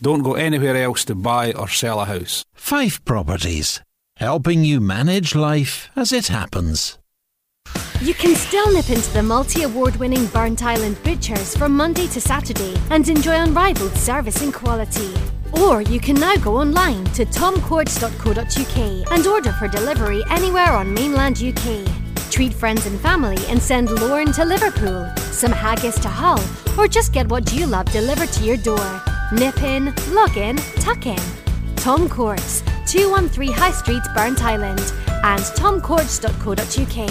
Don't 0.00 0.22
go 0.22 0.34
anywhere 0.34 0.76
else 0.76 1.04
to 1.06 1.14
buy 1.14 1.52
or 1.52 1.68
sell 1.68 2.00
a 2.00 2.04
house. 2.04 2.44
Fife 2.54 3.04
Properties, 3.04 3.80
helping 4.16 4.64
you 4.64 4.80
manage 4.80 5.34
life 5.34 5.88
as 5.96 6.12
it 6.12 6.28
happens. 6.28 6.98
You 8.02 8.12
can 8.12 8.34
still 8.36 8.70
nip 8.72 8.90
into 8.90 9.10
the 9.12 9.22
multi 9.22 9.62
award 9.62 9.96
winning 9.96 10.26
Burntisland 10.26 11.02
Butchers 11.02 11.56
from 11.56 11.74
Monday 11.74 12.06
to 12.08 12.20
Saturday 12.20 12.76
and 12.90 13.08
enjoy 13.08 13.36
unrivaled 13.36 13.96
service 13.96 14.42
and 14.42 14.52
quality. 14.52 15.14
Or 15.62 15.80
you 15.80 15.98
can 15.98 16.16
now 16.16 16.36
go 16.36 16.58
online 16.58 17.04
to 17.14 17.24
tomcourts.co.uk 17.24 19.12
and 19.12 19.26
order 19.26 19.52
for 19.52 19.68
delivery 19.68 20.22
anywhere 20.30 20.72
on 20.72 20.92
mainland 20.92 21.42
UK. 21.42 22.05
Treat 22.30 22.52
friends 22.52 22.86
and 22.86 22.98
family 23.00 23.38
and 23.48 23.62
send 23.62 23.90
lorne 23.90 24.32
to 24.32 24.44
Liverpool, 24.44 25.06
some 25.16 25.52
haggis 25.52 25.98
to 26.00 26.08
Hull, 26.08 26.42
or 26.78 26.88
just 26.88 27.12
get 27.12 27.28
what 27.28 27.52
you 27.52 27.66
love 27.66 27.86
delivered 27.92 28.28
to 28.30 28.44
your 28.44 28.56
door. 28.56 29.02
Nip 29.32 29.62
in, 29.62 29.94
log 30.10 30.36
in, 30.36 30.56
tuck 30.80 31.06
in. 31.06 31.18
Tom 31.76 32.08
Courts, 32.08 32.62
213 32.86 33.52
High 33.52 33.70
Street, 33.70 34.02
Burntisland, 34.14 34.92
and 35.24 35.40
tomcourts.co.uk. 35.40 37.10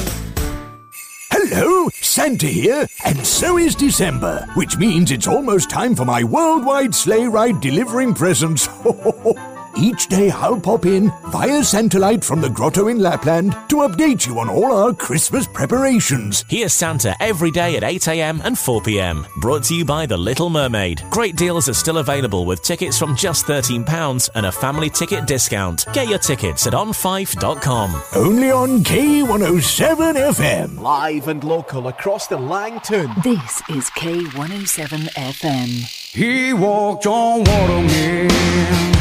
Hello, 1.31 1.89
Santa 1.93 2.47
here, 2.47 2.87
and 3.03 3.25
so 3.25 3.57
is 3.57 3.75
December, 3.75 4.47
which 4.55 4.77
means 4.77 5.11
it's 5.11 5.27
almost 5.27 5.69
time 5.69 5.95
for 5.95 6.05
my 6.05 6.23
worldwide 6.23 6.95
sleigh 6.95 7.27
ride 7.27 7.61
delivering 7.61 8.13
presents. 8.13 8.67
Each 9.77 10.07
day 10.07 10.30
I'll 10.31 10.60
pop 10.60 10.85
in 10.85 11.11
via 11.27 11.61
Santalight 11.61 12.23
from 12.23 12.39
the 12.39 12.49
grotto 12.49 12.88
in 12.88 12.99
Lapland 12.99 13.52
to 13.69 13.77
update 13.77 14.26
you 14.26 14.39
on 14.39 14.49
all 14.49 14.72
our 14.72 14.93
Christmas 14.93 15.47
preparations. 15.47 16.45
Here's 16.47 16.73
Santa 16.73 17.14
every 17.22 17.52
day 17.52 17.76
at 17.76 17.84
8am 17.84 18.41
and 18.45 18.56
4pm. 18.56 19.27
Brought 19.41 19.64
to 19.65 19.76
you 19.76 19.84
by 19.84 20.06
The 20.06 20.18
Little 20.18 20.49
Mermaid. 20.49 21.03
Great 21.10 21.35
deals 21.35 21.68
are 21.68 21.73
still 21.73 21.97
available 21.97 22.45
with 22.45 22.64
tickets 22.64 22.97
from 22.97 23.18
just 23.18 23.47
£13 23.47 24.30
and 24.34 24.45
a 24.45 24.52
family 24.52 24.89
ticket 24.89 25.27
discount. 25.27 25.85
Get 25.91 26.07
your 26.07 26.19
tickets 26.19 26.65
at 26.68 26.73
onfife.com. 26.73 28.02
Only 28.15 28.52
on 28.52 28.80
K107 28.84 30.14
FM. 30.15 30.80
Live 30.80 31.27
and 31.27 31.43
local 31.43 31.89
across 31.89 32.27
the 32.27 32.38
Lang 32.38 32.80
Toun. 32.80 33.14
This 33.23 33.61
is 33.69 33.89
K107 33.89 35.10
FM. 35.15 36.14
He 36.15 36.53
walked 36.53 37.06
on 37.06 37.39
water, 37.39 37.81
man. 37.88 38.94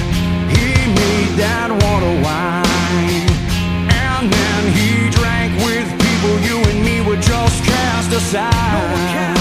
That 1.36 1.66
water 1.66 2.14
wine. 2.22 3.26
And 3.90 4.30
then 4.30 4.62
he 4.70 5.10
drank 5.10 5.50
with 5.66 5.86
people 5.98 6.34
you 6.46 6.62
and 6.70 6.78
me 6.86 7.00
would 7.02 7.20
just 7.20 7.58
cast 7.64 8.12
aside. 8.14 9.34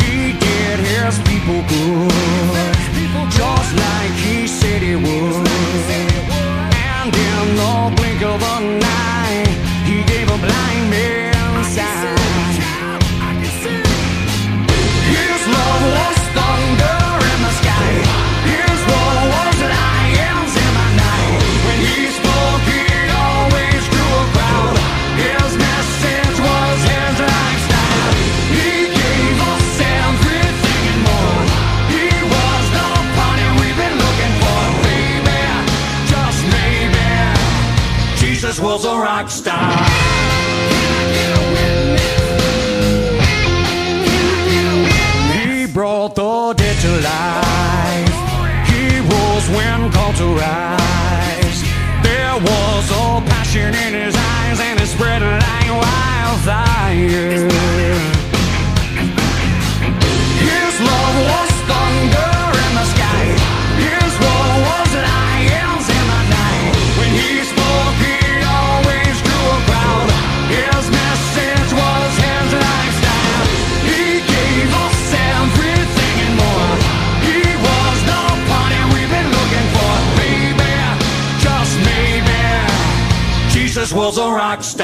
He 0.00 0.32
did 0.32 0.78
his 0.80 1.18
people 1.28 1.60
good. 1.68 2.08
Just 3.36 3.70
like 3.76 4.14
he 4.16 4.46
said 4.48 4.80
he 4.80 4.96
would. 4.96 5.46
And 6.72 7.12
in 7.12 7.46
the 7.60 7.92
blink 7.96 8.22
of 8.22 8.40
an 8.40 8.82
eye, 8.82 9.21
rock 39.22 39.30
star. 39.30 39.86
He 45.32 45.66
brought 45.72 46.14
the 46.16 46.54
dead 46.56 46.76
to 46.82 46.92
life. 47.00 48.16
He 48.68 49.00
rose 49.00 49.48
when 49.56 49.92
called 49.92 50.16
to 50.16 50.26
rise. 50.34 51.62
There 52.02 52.36
was 52.36 52.90
a 52.90 53.20
passion 53.30 53.74
in 53.74 53.94
his 53.94 54.14
eyes, 54.16 54.60
and 54.60 54.80
it 54.80 54.86
spread 54.86 55.22
like 55.22 55.70
wildfire. 55.82 57.42
Was 83.94 84.18
a 84.18 84.28
rock 84.30 84.62
star. 84.62 84.81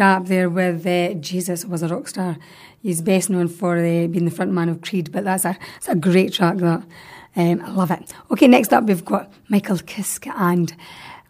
Up 0.00 0.26
there 0.26 0.48
with 0.48 0.86
uh, 0.86 1.14
Jesus 1.14 1.64
was 1.64 1.82
a 1.82 1.88
rock 1.88 2.08
star. 2.08 2.36
He's 2.80 3.02
best 3.02 3.30
known 3.30 3.48
for 3.48 3.76
uh, 3.76 4.06
being 4.06 4.24
the 4.24 4.30
frontman 4.30 4.70
of 4.70 4.80
Creed, 4.80 5.12
but 5.12 5.24
that's 5.24 5.44
a, 5.44 5.56
that's 5.74 5.88
a 5.88 5.94
great 5.94 6.32
track, 6.32 6.56
that. 6.58 6.82
Um, 7.34 7.62
I 7.62 7.70
love 7.70 7.90
it. 7.90 8.12
Okay, 8.30 8.46
next 8.46 8.72
up 8.72 8.84
we've 8.84 9.04
got 9.04 9.32
Michael 9.48 9.76
Kiske 9.78 10.30
and 10.36 10.74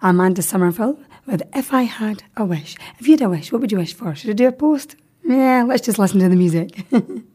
Amanda 0.01 0.43
Somerville 0.43 0.99
with 1.27 1.43
If 1.55 1.73
I 1.73 1.83
Had 1.83 2.25
a 2.37 2.45
Wish. 2.45 2.77
If 2.99 3.07
you 3.07 3.13
had 3.13 3.23
a 3.23 3.29
wish, 3.29 3.53
what 3.53 3.61
would 3.61 3.71
you 3.71 3.79
wish 3.79 3.95
for? 3.95 4.15
Should 4.15 4.31
I 4.31 4.35
do 4.35 4.49
a 4.49 4.53
post? 4.53 4.97
Yeah, 5.25 5.65
let's 5.67 5.83
just 5.83 5.99
listen 5.99 6.21
to 6.21 6.29
the 6.29 6.37
music. 6.37 6.85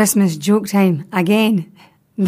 Christmas 0.00 0.38
joke 0.38 0.66
time 0.66 1.06
again. 1.12 1.70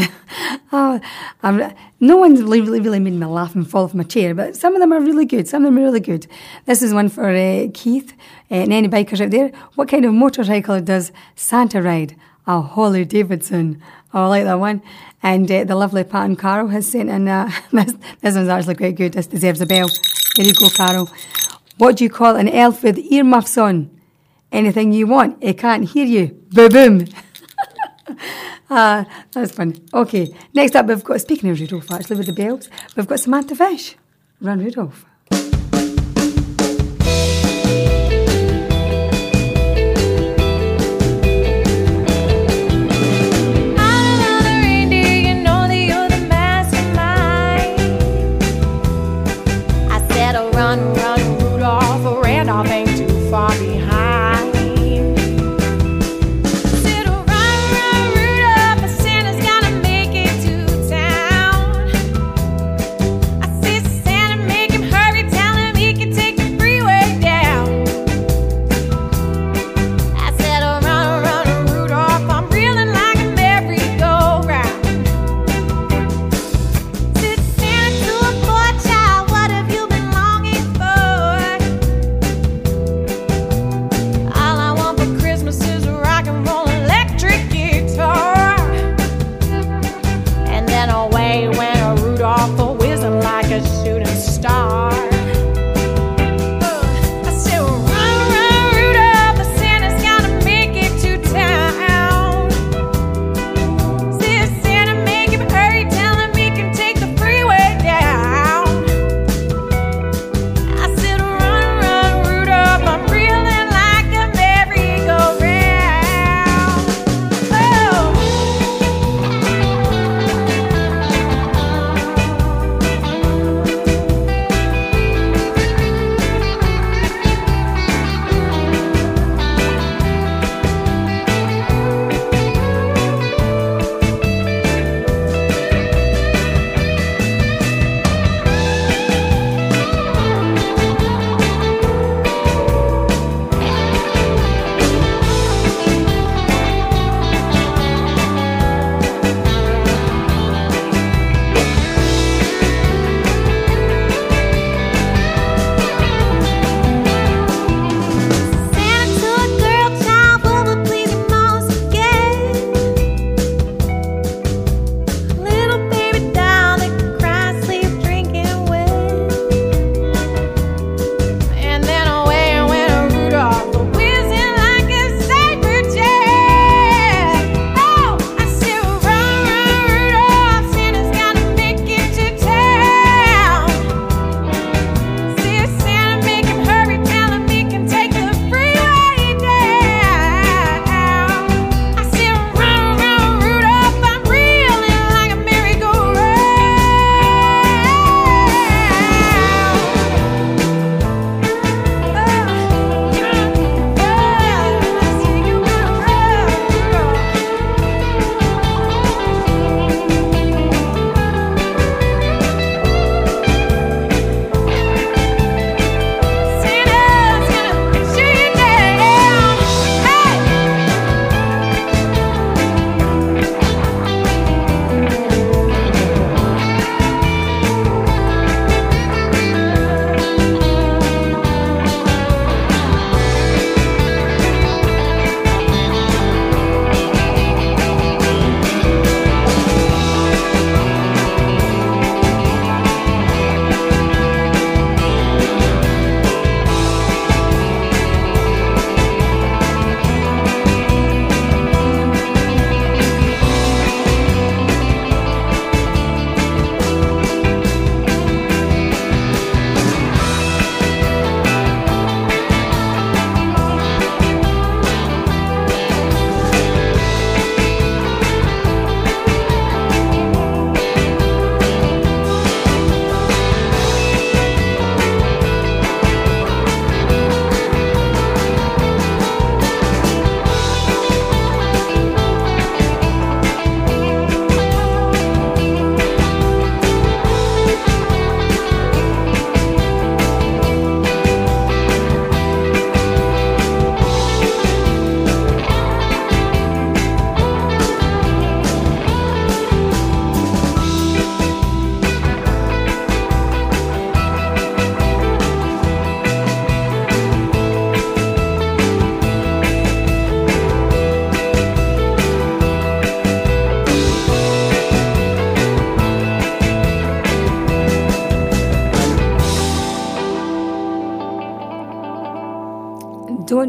oh, 0.72 1.00
I'm, 1.42 1.74
no 2.00 2.18
one's 2.18 2.42
really, 2.42 2.80
really 2.80 2.98
made 2.98 3.14
me 3.14 3.24
laugh 3.24 3.54
and 3.54 3.66
fall 3.66 3.84
off 3.84 3.94
my 3.94 4.02
chair, 4.02 4.34
but 4.34 4.54
some 4.56 4.74
of 4.74 4.80
them 4.80 4.92
are 4.92 5.00
really 5.00 5.24
good. 5.24 5.48
Some 5.48 5.64
of 5.64 5.68
them 5.72 5.78
are 5.78 5.86
really 5.86 5.98
good. 5.98 6.26
This 6.66 6.82
is 6.82 6.92
one 6.92 7.08
for 7.08 7.30
uh, 7.30 7.68
Keith 7.72 8.12
uh, 8.50 8.56
and 8.56 8.74
any 8.74 8.88
bikers 8.88 9.24
out 9.24 9.30
there. 9.30 9.52
What 9.74 9.88
kind 9.88 10.04
of 10.04 10.12
motorcycle 10.12 10.82
does 10.82 11.12
Santa 11.34 11.80
ride? 11.80 12.14
A 12.46 12.60
Holly 12.60 13.06
Davidson. 13.06 13.82
Oh, 14.12 14.24
I 14.24 14.26
like 14.26 14.44
that 14.44 14.60
one. 14.60 14.82
And 15.22 15.50
uh, 15.50 15.64
the 15.64 15.74
lovely 15.74 16.04
Pat 16.04 16.26
and 16.26 16.38
Carol 16.38 16.68
has 16.68 16.86
sent 16.86 17.08
in 17.08 17.26
uh, 17.26 17.50
this, 17.72 17.94
this 18.20 18.34
one's 18.34 18.50
actually 18.50 18.74
quite 18.74 18.96
good. 18.96 19.14
This 19.14 19.28
deserves 19.28 19.62
a 19.62 19.66
bell. 19.66 19.88
Here 20.36 20.44
you 20.44 20.52
go, 20.52 20.68
Carol. 20.68 21.08
What 21.78 21.96
do 21.96 22.04
you 22.04 22.10
call 22.10 22.36
an 22.36 22.50
elf 22.50 22.82
with 22.82 22.98
earmuffs 22.98 23.56
on? 23.56 23.98
Anything 24.52 24.92
you 24.92 25.06
want. 25.06 25.38
It 25.40 25.56
can't 25.56 25.88
hear 25.88 26.04
you. 26.04 26.38
Boom, 26.50 26.68
boom. 26.68 27.06
Ah, 28.74 29.06
that's 29.32 29.52
fun. 29.52 29.74
Okay, 29.92 30.34
next 30.54 30.74
up 30.74 30.86
we've 30.86 31.04
got, 31.04 31.20
speaking 31.20 31.50
of 31.50 31.60
Rudolph 31.60 31.90
actually 31.90 32.16
with 32.16 32.26
the 32.26 32.32
bells, 32.32 32.70
we've 32.96 33.06
got 33.06 33.20
Samantha 33.20 33.54
Fish. 33.54 33.96
Run 34.40 34.60
Rudolph. 34.60 35.04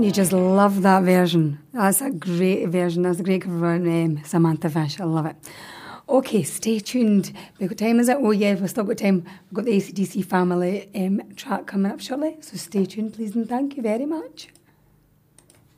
You 0.04 0.12
just 0.12 0.34
love 0.34 0.82
that 0.82 1.04
version? 1.04 1.60
That's 1.74 2.02
a 2.02 2.12
great 2.12 2.68
version. 2.68 3.04
That's 3.04 3.20
a 3.20 3.24
great 3.24 3.44
cover 3.44 3.60
by 3.60 3.76
um, 3.76 4.24
Samantha 4.24 4.70
Fish. 4.70 5.00
I 5.00 5.06
love 5.06 5.26
it. 5.26 5.36
Okay, 6.10 6.44
stay 6.44 6.80
tuned. 6.80 7.32
We've 7.60 7.70
got 7.70 7.78
time, 7.78 8.00
is 8.00 8.10
it? 8.10 8.18
Oh, 8.20 8.32
yeah, 8.32 8.56
we've 8.56 8.70
still 8.70 8.84
got 8.84 8.98
time. 8.98 9.24
We've 9.50 9.54
got 9.54 9.66
the 9.66 9.78
ACDC 9.78 10.26
family 10.26 10.90
um, 10.94 11.22
track 11.36 11.68
coming 11.68 11.92
up 11.92 12.02
shortly. 12.02 12.38
So 12.42 12.58
stay 12.58 12.86
tuned, 12.86 13.14
please, 13.14 13.36
and 13.36 13.48
thank 13.48 13.78
you 13.78 13.84
very 13.84 14.06
much. 14.06 14.50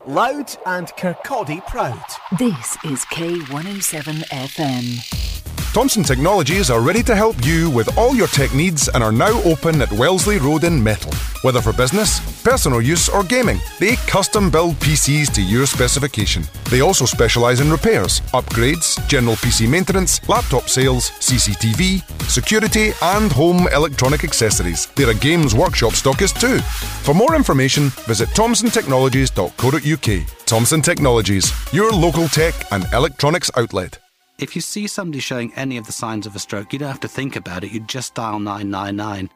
Loud 0.07 0.55
and 0.65 0.87
Kirkcaldy 0.87 1.65
proud. 1.67 2.03
This 2.37 2.77
is 2.83 3.05
K107 3.05 4.23
FM. 4.29 5.34
Thompson 5.75 6.03
Technologies 6.03 6.69
are 6.69 6.79
ready 6.79 7.03
to 7.03 7.13
help 7.13 7.35
you 7.45 7.69
with 7.69 7.97
all 7.97 8.15
your 8.15 8.27
tech 8.27 8.53
needs 8.53 8.87
and 8.87 9.03
are 9.03 9.11
now 9.11 9.43
open 9.43 9.81
at 9.81 9.91
Wellesley 9.91 10.37
Road 10.37 10.63
in 10.63 10.81
Methil. 10.81 11.13
Whether 11.43 11.61
for 11.61 11.73
business, 11.73 12.21
personal 12.43 12.81
use, 12.81 13.09
or 13.09 13.25
gaming, 13.25 13.59
they 13.77 13.97
custom 14.07 14.49
build 14.49 14.75
PCs 14.75 15.33
to 15.33 15.41
your 15.41 15.65
specification. 15.65 16.45
They 16.71 16.79
also 16.79 17.03
specialise 17.03 17.59
in 17.59 17.69
repairs, 17.69 18.21
upgrades, 18.33 19.05
general 19.09 19.35
PC 19.35 19.67
maintenance, 19.67 20.25
laptop 20.29 20.69
sales, 20.69 21.09
CCTV, 21.19 22.01
security, 22.29 22.93
and 23.01 23.29
home 23.29 23.67
electronic 23.73 24.23
accessories. 24.23 24.85
They're 24.95 25.09
a 25.09 25.13
games 25.13 25.53
workshop 25.53 25.91
stockist 25.91 26.39
too. 26.39 26.59
For 27.03 27.13
more 27.13 27.35
information, 27.35 27.89
visit 28.07 28.29
thompsontechnologies.co.uk. 28.29 30.45
Thompson 30.45 30.81
Technologies, 30.81 31.51
your 31.73 31.91
local 31.91 32.29
tech 32.29 32.53
and 32.71 32.85
electronics 32.93 33.51
outlet. 33.57 33.99
If 34.37 34.53
you 34.53 34.61
see 34.61 34.87
somebody 34.87 35.19
showing 35.19 35.53
any 35.53 35.77
of 35.77 35.85
the 35.85 35.93
signs 35.93 36.27
of 36.27 36.35
a 36.35 36.39
stroke, 36.39 36.73
you 36.73 36.79
don't 36.79 36.89
have 36.89 36.99
to 37.01 37.07
think 37.07 37.37
about 37.37 37.63
it, 37.63 37.71
you 37.71 37.79
just 37.79 38.15
dial 38.15 38.39
999. 38.39 39.29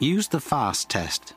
Use 0.00 0.26
the 0.26 0.40
FAST 0.40 0.88
test. 0.88 1.34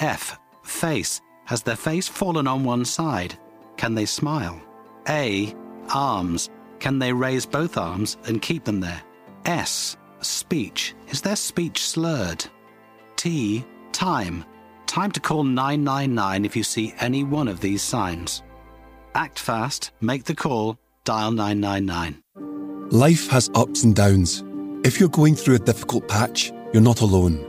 F. 0.00 0.38
Face. 0.62 1.20
Has 1.44 1.62
their 1.62 1.76
face 1.76 2.08
fallen 2.08 2.46
on 2.46 2.64
one 2.64 2.86
side? 2.86 3.38
Can 3.76 3.94
they 3.94 4.06
smile? 4.06 4.62
A. 5.08 5.54
Arms. 5.92 6.48
Can 6.78 6.98
they 6.98 7.12
raise 7.12 7.44
both 7.44 7.76
arms 7.76 8.16
and 8.24 8.40
keep 8.40 8.64
them 8.64 8.80
there? 8.80 9.02
S. 9.44 9.98
Speech. 10.20 10.94
Is 11.08 11.20
their 11.20 11.36
speech 11.36 11.84
slurred? 11.84 12.46
T. 13.16 13.64
Time. 13.92 14.42
Time 14.86 15.12
to 15.12 15.20
call 15.20 15.44
999 15.44 16.46
if 16.46 16.56
you 16.56 16.62
see 16.62 16.94
any 16.98 17.24
one 17.24 17.48
of 17.48 17.60
these 17.60 17.82
signs. 17.82 18.42
Act 19.14 19.38
fast, 19.38 19.90
make 20.00 20.24
the 20.24 20.34
call, 20.34 20.78
dial 21.04 21.30
999. 21.30 22.23
Life 22.90 23.28
has 23.28 23.50
ups 23.54 23.82
and 23.82 23.96
downs. 23.96 24.44
If 24.84 25.00
you're 25.00 25.08
going 25.08 25.36
through 25.36 25.54
a 25.54 25.60
difficult 25.60 26.06
patch, 26.06 26.52
you're 26.72 26.82
not 26.82 27.00
alone. 27.00 27.44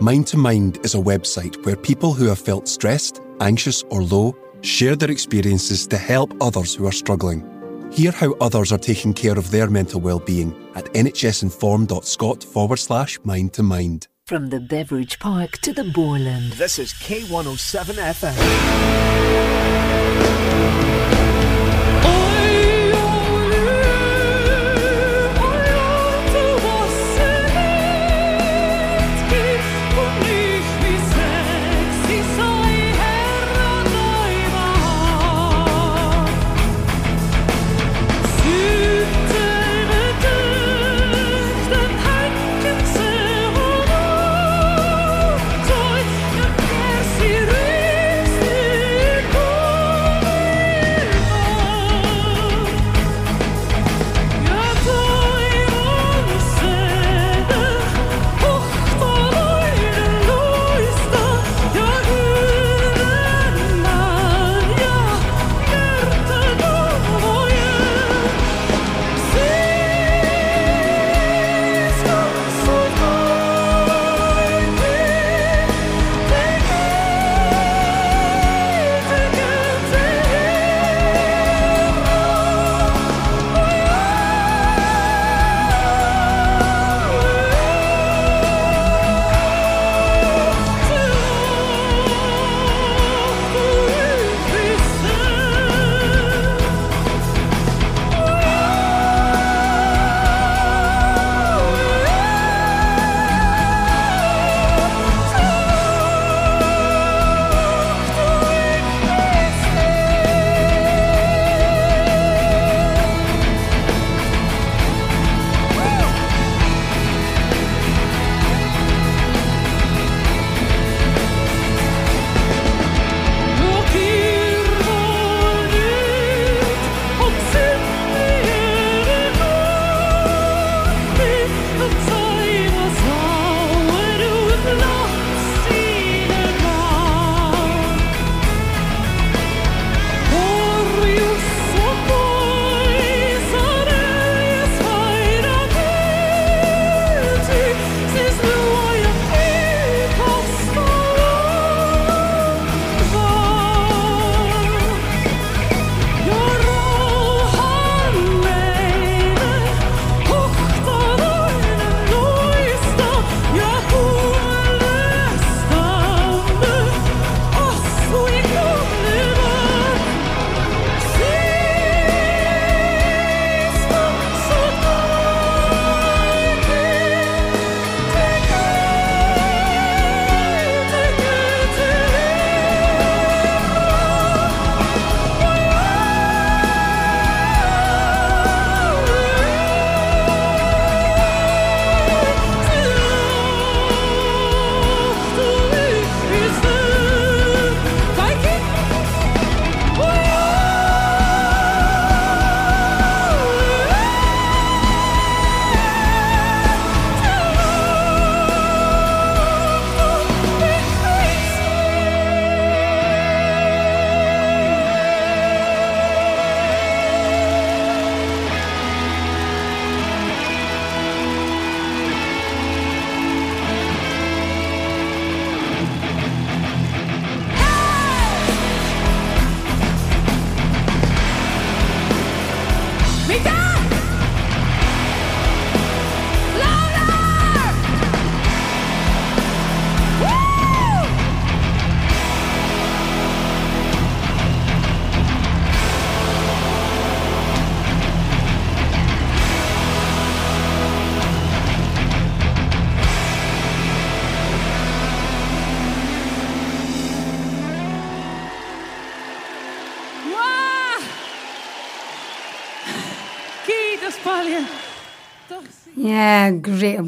Mind 0.00 0.28
to 0.28 0.36
Mind 0.36 0.78
is 0.84 0.94
a 0.94 0.98
website 0.98 1.64
where 1.66 1.74
people 1.76 2.14
who 2.14 2.26
have 2.26 2.38
felt 2.38 2.68
stressed, 2.68 3.20
anxious, 3.40 3.82
or 3.90 4.02
low 4.02 4.36
share 4.60 4.94
their 4.94 5.10
experiences 5.10 5.88
to 5.88 5.98
help 5.98 6.32
others 6.40 6.74
who 6.74 6.86
are 6.86 6.92
struggling. 6.92 7.44
Hear 7.92 8.12
how 8.12 8.34
others 8.34 8.70
are 8.72 8.78
taking 8.78 9.12
care 9.12 9.36
of 9.36 9.50
their 9.50 9.68
mental 9.68 10.00
well-being 10.00 10.54
at 10.76 10.84
nhsinform.scot 10.94 12.44
forward 12.44 12.78
slash 12.78 13.18
mind 13.24 13.52
to 13.54 13.64
mind. 13.64 14.06
From 14.26 14.50
the 14.50 14.60
Beveridge 14.60 15.18
Park 15.18 15.58
to 15.58 15.72
the 15.72 15.84
Borland. 15.84 16.52
This 16.52 16.78
is 16.78 16.92
K107 16.92 17.94
FM. 17.94 19.65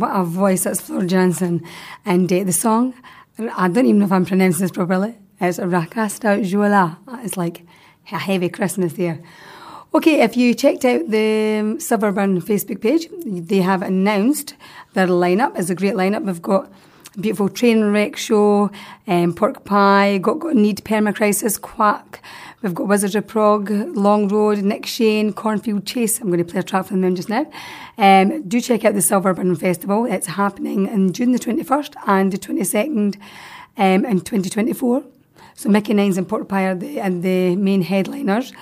A 0.02 0.24
voice. 0.24 0.64
That's 0.64 0.80
Floor 0.80 1.04
Jansen. 1.04 1.62
And 2.04 2.32
uh, 2.32 2.44
the 2.44 2.52
song, 2.52 2.94
I 3.38 3.68
don't 3.68 3.86
even 3.86 4.00
know 4.00 4.06
if 4.06 4.12
I'm 4.12 4.24
pronouncing 4.24 4.62
this 4.62 4.70
properly. 4.70 5.16
It's 5.40 5.58
Rakasta 5.58 6.44
Jola. 6.44 6.96
It's 7.24 7.36
like 7.36 7.64
a 8.10 8.18
heavy 8.18 8.48
Christmas 8.48 8.94
there. 8.94 9.20
Okay, 9.94 10.20
if 10.20 10.36
you 10.36 10.54
checked 10.54 10.84
out 10.84 11.08
the 11.10 11.76
Silverburn 11.78 12.42
Facebook 12.42 12.80
page, 12.80 13.08
they 13.24 13.58
have 13.58 13.82
announced 13.82 14.54
their 14.92 15.06
lineup. 15.06 15.58
It's 15.58 15.70
a 15.70 15.74
great 15.74 15.94
lineup. 15.94 16.24
We've 16.24 16.42
got 16.42 16.70
beautiful 17.18 17.48
train 17.48 17.84
wreck 17.84 18.16
show, 18.16 18.70
um, 19.06 19.32
pork 19.34 19.64
pie, 19.64 20.18
got, 20.18 20.40
got 20.40 20.54
need 20.54 20.78
permacrisis, 20.84 21.60
quack. 21.60 22.22
We've 22.62 22.74
got 22.74 22.88
Wizards 22.88 23.14
of 23.14 23.26
Prague, 23.26 23.70
Long 23.70 24.28
Road, 24.28 24.58
Nick 24.58 24.84
Shane, 24.84 25.32
Cornfield 25.32 25.86
Chase. 25.86 26.20
I'm 26.20 26.26
going 26.26 26.38
to 26.38 26.44
play 26.44 26.60
a 26.60 26.62
track 26.62 26.86
from 26.86 27.00
them 27.00 27.14
just 27.14 27.28
now. 27.28 27.50
Um, 27.98 28.46
do 28.46 28.60
check 28.60 28.84
out 28.84 28.94
the 28.94 29.00
Silverburn 29.00 29.58
Festival. 29.58 30.06
It's 30.06 30.28
happening 30.28 30.86
in 30.86 31.12
June 31.12 31.32
the 31.32 31.38
21st 31.38 31.94
and 32.06 32.32
the 32.32 32.38
22nd 32.38 33.16
um, 33.76 34.04
in 34.04 34.20
2024. 34.20 35.02
So 35.54 35.68
Mickey 35.68 35.94
Nines 35.94 36.16
and 36.16 36.28
Pork 36.28 36.48
Pie 36.48 36.66
are 36.66 36.76
the, 36.76 37.00
and 37.00 37.24
the 37.24 37.56
main 37.56 37.82
headliners. 37.82 38.52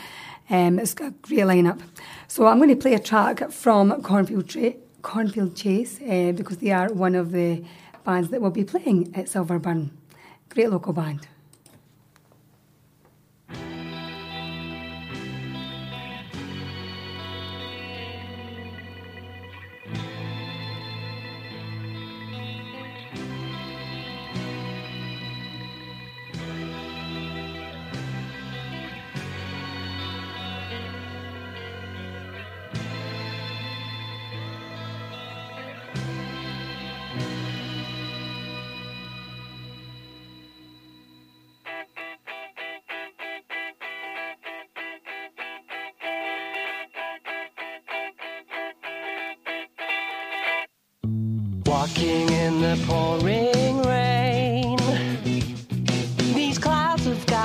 Um, 0.49 0.79
it's 0.79 0.95
got 0.95 1.09
a 1.09 1.15
great 1.21 1.41
lineup. 1.41 1.83
So 2.29 2.47
I'm 2.47 2.57
going 2.57 2.71
to 2.71 2.77
play 2.77 2.95
a 2.95 2.99
track 2.99 3.51
from 3.51 4.01
Cornfield, 4.03 4.49
Tra- 4.49 4.73
Cornfield 5.03 5.55
Chase 5.55 6.01
uh, 6.01 6.33
because 6.35 6.57
they 6.57 6.71
are 6.71 6.91
one 6.91 7.15
of 7.15 7.33
the 7.33 7.63
bands 8.05 8.31
that 8.31 8.41
will 8.41 8.51
be 8.51 8.65
playing 8.65 9.15
at 9.15 9.27
Silverburn. 9.27 9.91
Great 10.49 10.71
local 10.71 10.95
band. 10.95 11.29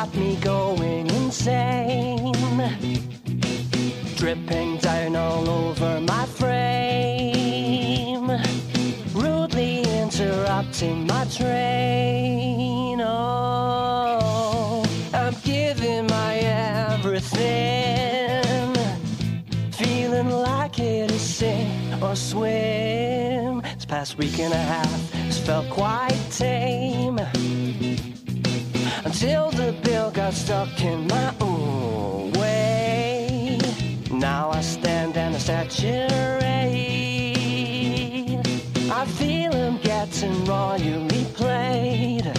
Got 0.01 0.15
me 0.15 0.35
going 0.37 1.07
insane. 1.11 2.33
Dripping 4.15 4.77
down 4.77 5.15
all 5.15 5.47
over 5.47 6.01
my 6.01 6.25
frame. 6.25 6.71
Rudely 9.13 9.83
interrupting 10.01 11.05
my 11.05 11.25
train. 11.25 12.99
Oh, 12.99 14.83
I'm 15.13 15.35
giving 15.43 16.07
my 16.07 16.37
everything. 16.93 17.53
Feeling 19.73 20.31
like 20.31 20.79
it 20.79 21.11
is 21.11 21.21
sink 21.21 22.01
or 22.01 22.15
swim. 22.15 23.61
This 23.75 23.85
past 23.85 24.17
week 24.17 24.39
and 24.39 24.51
a 24.51 24.57
half 24.57 25.11
has 25.11 25.37
felt 25.37 25.69
quite 25.69 26.17
tame. 26.31 27.19
Until 29.23 29.51
the 29.51 29.71
bill 29.83 30.09
got 30.09 30.33
stuck 30.33 30.81
in 30.81 31.05
my 31.05 31.31
own 31.39 32.31
way. 32.31 33.59
Now 34.09 34.49
I 34.49 34.61
stand 34.61 35.15
and 35.15 35.35
I 35.35 35.37
saturate. 35.37 36.41
I 38.89 39.05
feel 39.05 39.53
I'm 39.53 39.77
getting 39.77 40.43
royally 40.45 41.25
played. 41.35 42.31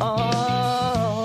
Oh, 0.00 1.23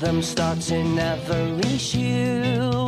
rhythm 0.00 0.22
starts 0.22 0.70
in 0.70 0.98
every 0.98 1.76
shoe. 1.76 2.86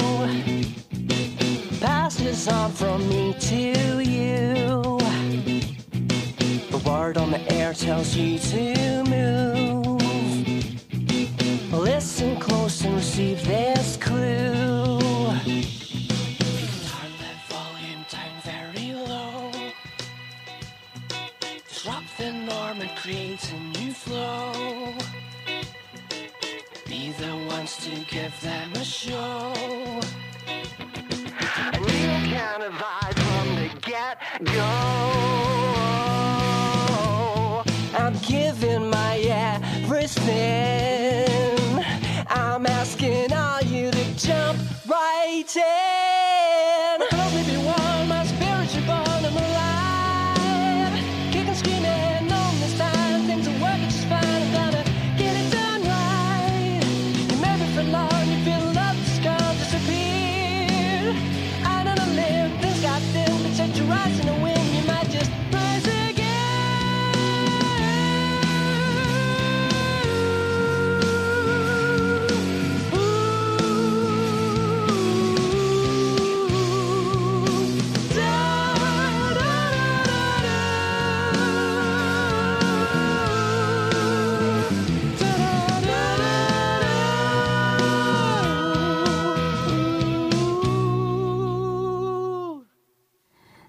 Passes 1.78 2.48
on 2.48 2.70
from 2.72 3.06
me 3.06 3.34
to 3.38 4.00
you. 4.00 4.98
The 6.70 6.82
word 6.86 7.18
on 7.18 7.30
the 7.30 7.52
air 7.52 7.74
tells 7.74 8.16
you 8.16 8.38
to 8.38 9.04
move. 9.04 10.00
Listen 11.70 12.31
them 28.40 28.72
a 28.74 28.84
show. 28.84 29.52
A 31.72 31.78
new 31.78 32.34
kind 32.34 32.62
of 32.62 32.72
vibe 32.72 33.18
from 33.24 33.46
the 33.56 33.68
get 33.80 34.18
go. 34.44 34.72
I'm 37.94 38.16
giving 38.26 38.81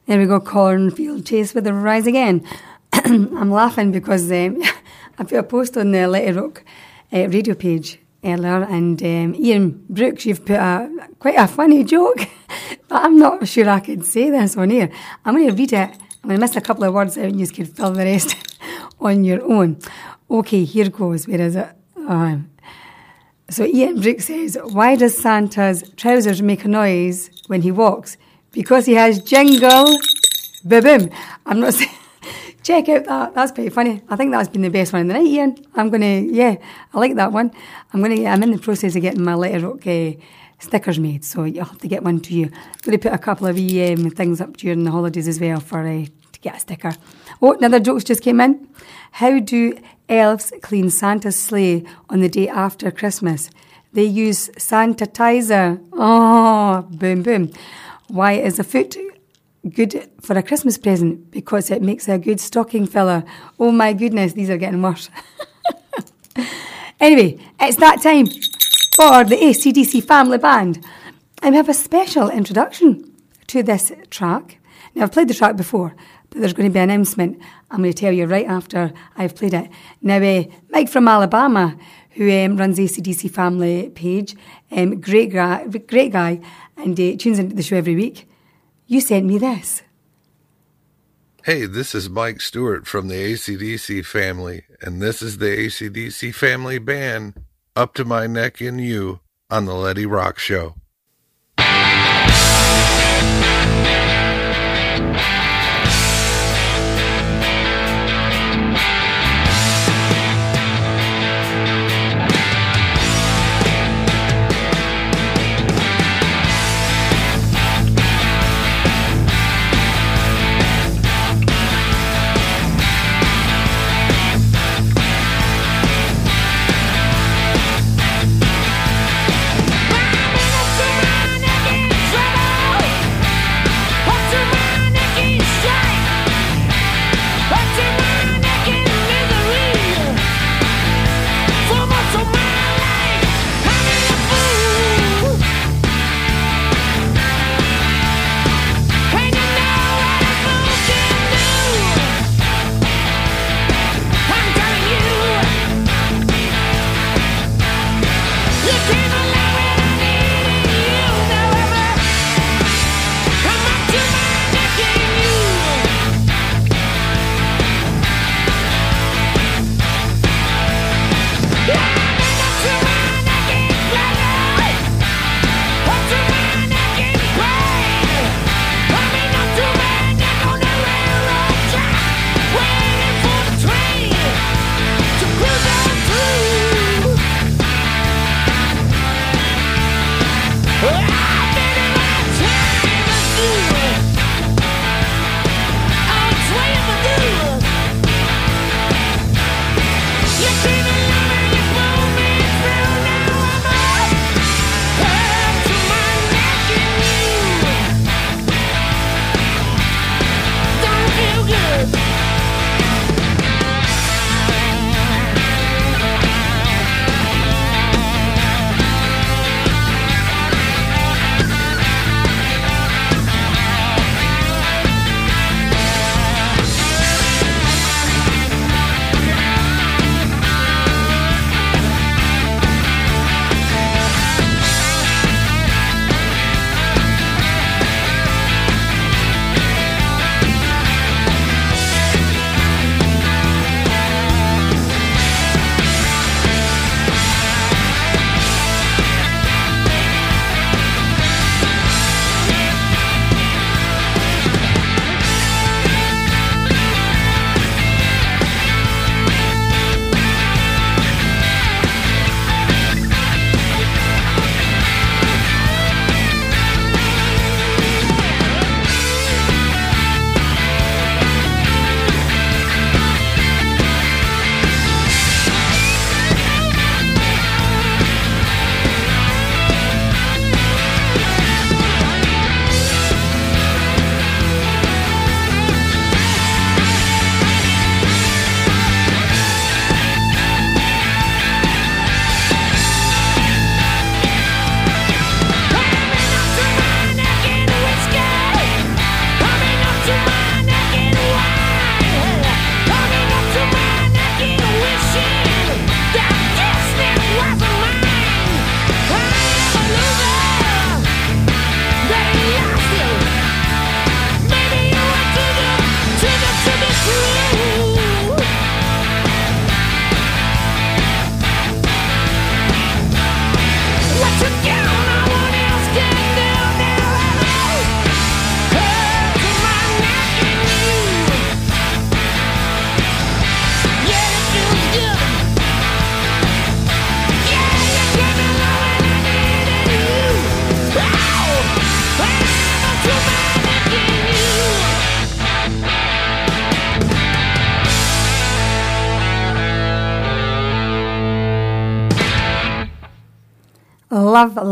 There 0.06 0.20
we 0.20 0.26
go, 0.26 0.42
Cornfield 0.42 1.26
Chase 1.26 1.54
with 1.54 1.64
the 1.64 1.74
Rise 1.74 2.08
Again. 2.08 2.46
I'm 2.94 3.50
laughing 3.50 3.94
because 3.94 4.30
um, 4.32 4.62
I 5.18 5.24
put 5.24 5.34
a 5.34 5.44
post 5.44 5.78
on 5.78 5.92
the 5.92 6.08
Letty 6.08 6.34
Rock 6.34 6.64
uh, 7.14 7.30
radio 7.30 7.56
page 7.56 8.00
earlier, 8.22 8.64
and 8.64 9.02
um, 9.02 9.36
Ian 9.36 9.86
Brooks, 9.90 10.26
you've 10.26 10.46
put 10.46 10.58
a 10.58 10.90
quite 11.20 11.38
a 11.38 11.48
funny 11.48 11.86
joke, 11.86 12.28
but 12.90 13.02
I'm 13.02 13.18
not 13.18 13.48
sure 13.48 13.70
I 13.70 13.80
could 13.80 14.06
say 14.06 14.30
this 14.30 14.58
on 14.58 14.72
here. 14.72 14.90
I'm 15.24 15.36
going 15.36 15.48
to 15.48 15.56
read 15.56 15.72
it. 15.72 15.90
I'm 16.22 16.30
going 16.30 16.36
to 16.36 16.42
miss 16.42 16.58
a 16.58 16.62
couple 16.62 16.84
of 16.84 16.94
words 16.94 17.18
out, 17.18 17.26
and 17.26 17.40
you 17.40 17.48
can 17.48 17.66
fill 17.66 17.92
the 17.92 18.04
rest 18.04 18.36
on 19.00 19.24
your 19.24 19.42
own. 19.50 19.80
Okay, 20.30 20.66
here 20.66 20.90
goes. 20.90 21.28
Where 21.30 21.40
is 21.42 21.56
it? 21.56 21.70
Um, 21.96 22.50
So 23.50 23.66
Ian 23.66 24.02
Brooks 24.02 24.26
says, 24.26 24.58
why 24.72 24.96
does 24.96 25.18
Santa's 25.18 25.84
trousers 25.96 26.42
make 26.42 26.66
a 26.66 26.68
noise 26.68 27.30
when 27.48 27.62
he 27.62 27.72
walks? 27.72 28.18
Because 28.54 28.86
he 28.86 28.94
has 28.94 29.22
jingle, 29.22 29.98
boom. 30.64 31.10
I'm 31.46 31.60
not 31.60 31.74
saying. 31.80 31.92
Check 32.64 32.88
out 32.88 33.04
that. 33.06 33.36
That's 33.36 33.52
pretty 33.52 33.70
funny. 33.70 34.02
I 34.08 34.16
think 34.16 34.32
that's 34.32 34.48
been 34.48 34.62
the 34.62 34.70
best 34.70 34.94
one 34.94 35.02
of 35.02 35.08
the 35.10 35.16
night, 35.16 35.26
Ian. 35.26 35.58
I'm 35.76 35.90
gonna, 35.90 36.22
yeah, 36.22 36.56
I 36.94 36.98
like 36.98 37.16
that 37.16 37.34
one. 37.34 37.52
I'm 37.92 38.02
gonna. 38.02 38.24
I'm 38.26 38.42
in 38.42 38.52
the 38.52 38.58
process 38.58 38.96
of 38.96 39.02
getting 39.02 39.22
my 39.22 39.34
Letty 39.34 39.58
Rock 39.58 39.86
uh, 39.86 40.12
stickers 40.60 40.98
made, 40.98 41.24
so 41.26 41.44
you'll 41.44 41.66
have 41.66 41.80
to 41.80 41.88
get 41.88 42.04
one 42.04 42.20
to 42.22 42.34
you. 42.34 42.50
going 42.82 42.98
to 42.98 42.98
put 42.98 43.14
a 43.14 43.18
couple 43.18 43.48
of 43.48 43.58
um, 43.58 44.10
things 44.12 44.42
up 44.42 44.58
during 44.58 44.84
the 44.86 44.92
holidays 44.92 45.28
as 45.28 45.40
well 45.40 45.60
for 45.60 45.86
uh, 45.86 46.06
to 46.32 46.40
get 46.40 46.56
a 46.56 46.60
sticker. 46.60 46.94
Oh, 47.42 47.54
another 47.54 47.80
jokes 47.80 48.06
just 48.06 48.22
came 48.22 48.40
in. 48.40 48.68
How 49.12 49.40
do 49.40 49.78
elves 50.10 50.54
clean 50.62 50.90
Santa's 50.90 51.36
sleigh 51.36 51.84
on 52.10 52.22
the 52.22 52.30
day 52.30 52.48
after 52.48 52.92
Christmas? 52.92 53.50
They 53.92 54.06
use 54.06 54.50
sanitizer. 54.52 55.86
Oh, 55.94 56.88
boom, 56.90 57.22
boom. 57.24 57.52
Why 58.14 58.34
is 58.34 58.60
a 58.60 58.64
foot 58.64 58.96
good 59.68 60.08
for 60.22 60.38
a 60.38 60.44
Christmas 60.44 60.78
present? 60.78 61.32
Because 61.32 61.72
it 61.72 61.82
makes 61.82 62.08
a 62.08 62.20
good 62.20 62.40
stocking 62.40 62.86
filler. 62.86 63.24
Oh 63.60 63.72
my 63.72 63.94
goodness, 63.94 64.34
these 64.34 64.52
are 64.52 64.58
getting 64.58 64.84
worse. 64.84 65.10
anyway, 67.00 67.40
it's 67.60 67.78
that 67.78 68.04
time 68.04 68.28
for 68.96 69.24
the 69.24 69.36
ACDC 69.36 70.04
Family 70.04 70.38
Band. 70.38 70.86
I 71.42 71.50
have 71.50 71.70
a 71.70 71.74
special 71.74 72.30
introduction 72.30 73.16
to 73.48 73.64
this 73.64 73.92
track. 74.12 74.60
Now, 74.94 75.06
I've 75.06 75.12
played 75.12 75.28
the 75.28 75.34
track 75.34 75.56
before, 75.56 75.96
but 76.30 76.40
there's 76.40 76.54
going 76.54 76.70
to 76.70 76.74
be 76.74 76.80
an 76.80 76.92
announcement. 76.92 77.42
I'm 77.72 77.80
going 77.80 77.94
to 77.94 78.00
tell 78.00 78.14
you 78.14 78.28
right 78.28 78.46
after 78.46 78.94
I've 79.18 79.34
played 79.34 79.56
it. 79.56 79.72
Now, 80.04 80.18
uh, 80.18 80.44
Mike 80.70 80.90
from 80.90 81.08
Alabama, 81.08 81.76
who 82.12 82.32
um, 82.32 82.58
runs 82.58 82.78
ACDC 82.78 83.32
Family 83.32 83.90
page, 83.90 84.36
um, 84.72 85.02
great, 85.02 85.32
guy, 85.32 85.66
great 85.66 86.12
guy, 86.12 86.40
and 86.78 87.00
uh, 87.00 87.16
tunes 87.18 87.40
into 87.40 87.56
the 87.56 87.64
show 87.64 87.78
every 87.78 87.96
week. 87.96 88.30
You 88.88 89.02
sent 89.02 89.26
me 89.26 89.38
this. 89.38 89.82
Hey, 91.44 91.66
this 91.66 91.94
is 91.94 92.10
Mike 92.10 92.40
Stewart 92.40 92.88
from 92.88 93.10
the 93.10 93.16
ACDC 93.16 94.06
family, 94.06 94.64
and 94.82 95.02
this 95.02 95.22
is 95.22 95.40
the 95.40 95.48
ACDC 95.48 96.34
family 96.34 96.80
band, 96.80 97.44
Up 97.76 97.94
to 97.96 98.06
My 98.06 98.28
Neck 98.28 98.62
in 98.62 98.80
You, 98.80 99.20
on 99.50 99.66
the 99.66 99.74
Letty 99.74 100.06
Rock 100.06 100.40
Show. 100.40 100.76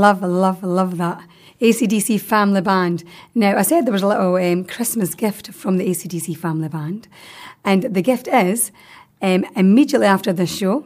Love, 0.02 0.24
love, 0.24 0.64
love, 0.64 0.98
that. 0.98 1.24
ACDC 1.62 2.20
Family 2.20 2.60
Band. 2.60 3.04
Now, 3.36 3.56
I 3.56 3.62
said 3.62 3.86
there 3.86 3.94
was 3.94 4.02
a 4.02 4.08
little 4.08 4.36
um, 4.36 4.66
Christmas 4.66 5.14
gift 5.14 5.54
from 5.54 5.78
the 5.78 5.88
ACDC 5.88 6.36
Family 6.38 6.70
Band, 6.70 7.08
and 7.64 7.84
the 7.84 8.02
gift 8.02 8.28
is 8.28 8.72
um, 9.22 9.46
immediately 9.56 10.08
after 10.08 10.34
this 10.34 10.58
show, 10.58 10.86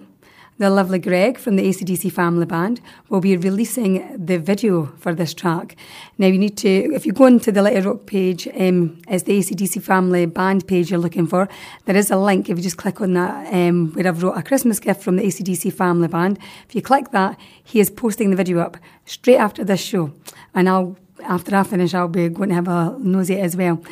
the 0.57 0.69
lovely 0.69 0.99
Greg 0.99 1.37
from 1.37 1.57
the 1.57 1.63
ACDC 1.63 2.11
Family 2.11 2.45
Band 2.45 2.79
will 3.09 3.19
be 3.19 3.35
releasing 3.35 4.25
the 4.25 4.37
video 4.37 4.85
for 4.97 5.13
this 5.13 5.33
track. 5.33 5.75
Now, 6.17 6.27
you 6.27 6.37
need 6.37 6.57
to, 6.59 6.93
if 6.93 7.05
you 7.05 7.11
go 7.11 7.25
into 7.25 7.51
the 7.51 7.61
Letty 7.61 7.81
Rock 7.81 8.05
page, 8.05 8.47
um, 8.47 9.01
it's 9.09 9.23
the 9.23 9.37
ACDC 9.37 9.81
Family 9.81 10.25
Band 10.25 10.65
page 10.65 10.89
you're 10.89 10.99
looking 10.99 11.27
for. 11.27 11.49
There 11.85 11.95
is 11.95 12.09
a 12.09 12.15
link. 12.15 12.49
If 12.49 12.57
you 12.57 12.63
just 12.63 12.77
click 12.77 13.01
on 13.01 13.13
that, 13.13 13.53
um, 13.53 13.91
where 13.93 14.07
I've 14.07 14.23
wrote 14.23 14.37
a 14.37 14.43
Christmas 14.43 14.79
gift 14.79 15.03
from 15.03 15.17
the 15.17 15.23
ACDC 15.23 15.73
Family 15.73 16.07
Band, 16.07 16.39
if 16.69 16.73
you 16.73 16.81
click 16.81 17.11
that, 17.11 17.37
he 17.61 17.81
is 17.81 17.89
posting 17.89 18.29
the 18.29 18.37
video 18.37 18.59
up 18.59 18.77
straight 19.03 19.37
after 19.37 19.65
this 19.65 19.81
show. 19.81 20.13
And 20.53 20.69
I'll, 20.69 20.97
after 21.23 21.53
I 21.53 21.63
finish, 21.63 21.93
I'll 21.93 22.07
be 22.07 22.29
going 22.29 22.49
to 22.49 22.55
have 22.55 22.69
a 22.69 22.97
nosy 22.99 23.39
as 23.39 23.57
well. 23.57 23.83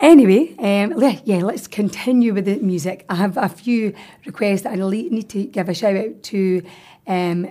Anyway, 0.00 0.54
um, 0.58 0.94
yeah, 1.24 1.42
let's 1.42 1.66
continue 1.66 2.32
with 2.32 2.44
the 2.44 2.56
music. 2.58 3.04
I 3.08 3.16
have 3.16 3.36
a 3.36 3.48
few 3.48 3.92
requests 4.24 4.62
that 4.62 4.72
I 4.72 4.76
need 4.76 5.28
to 5.30 5.44
give 5.44 5.68
a 5.68 5.74
shout 5.74 5.96
out 5.96 6.22
to 6.24 6.62
um, 7.08 7.48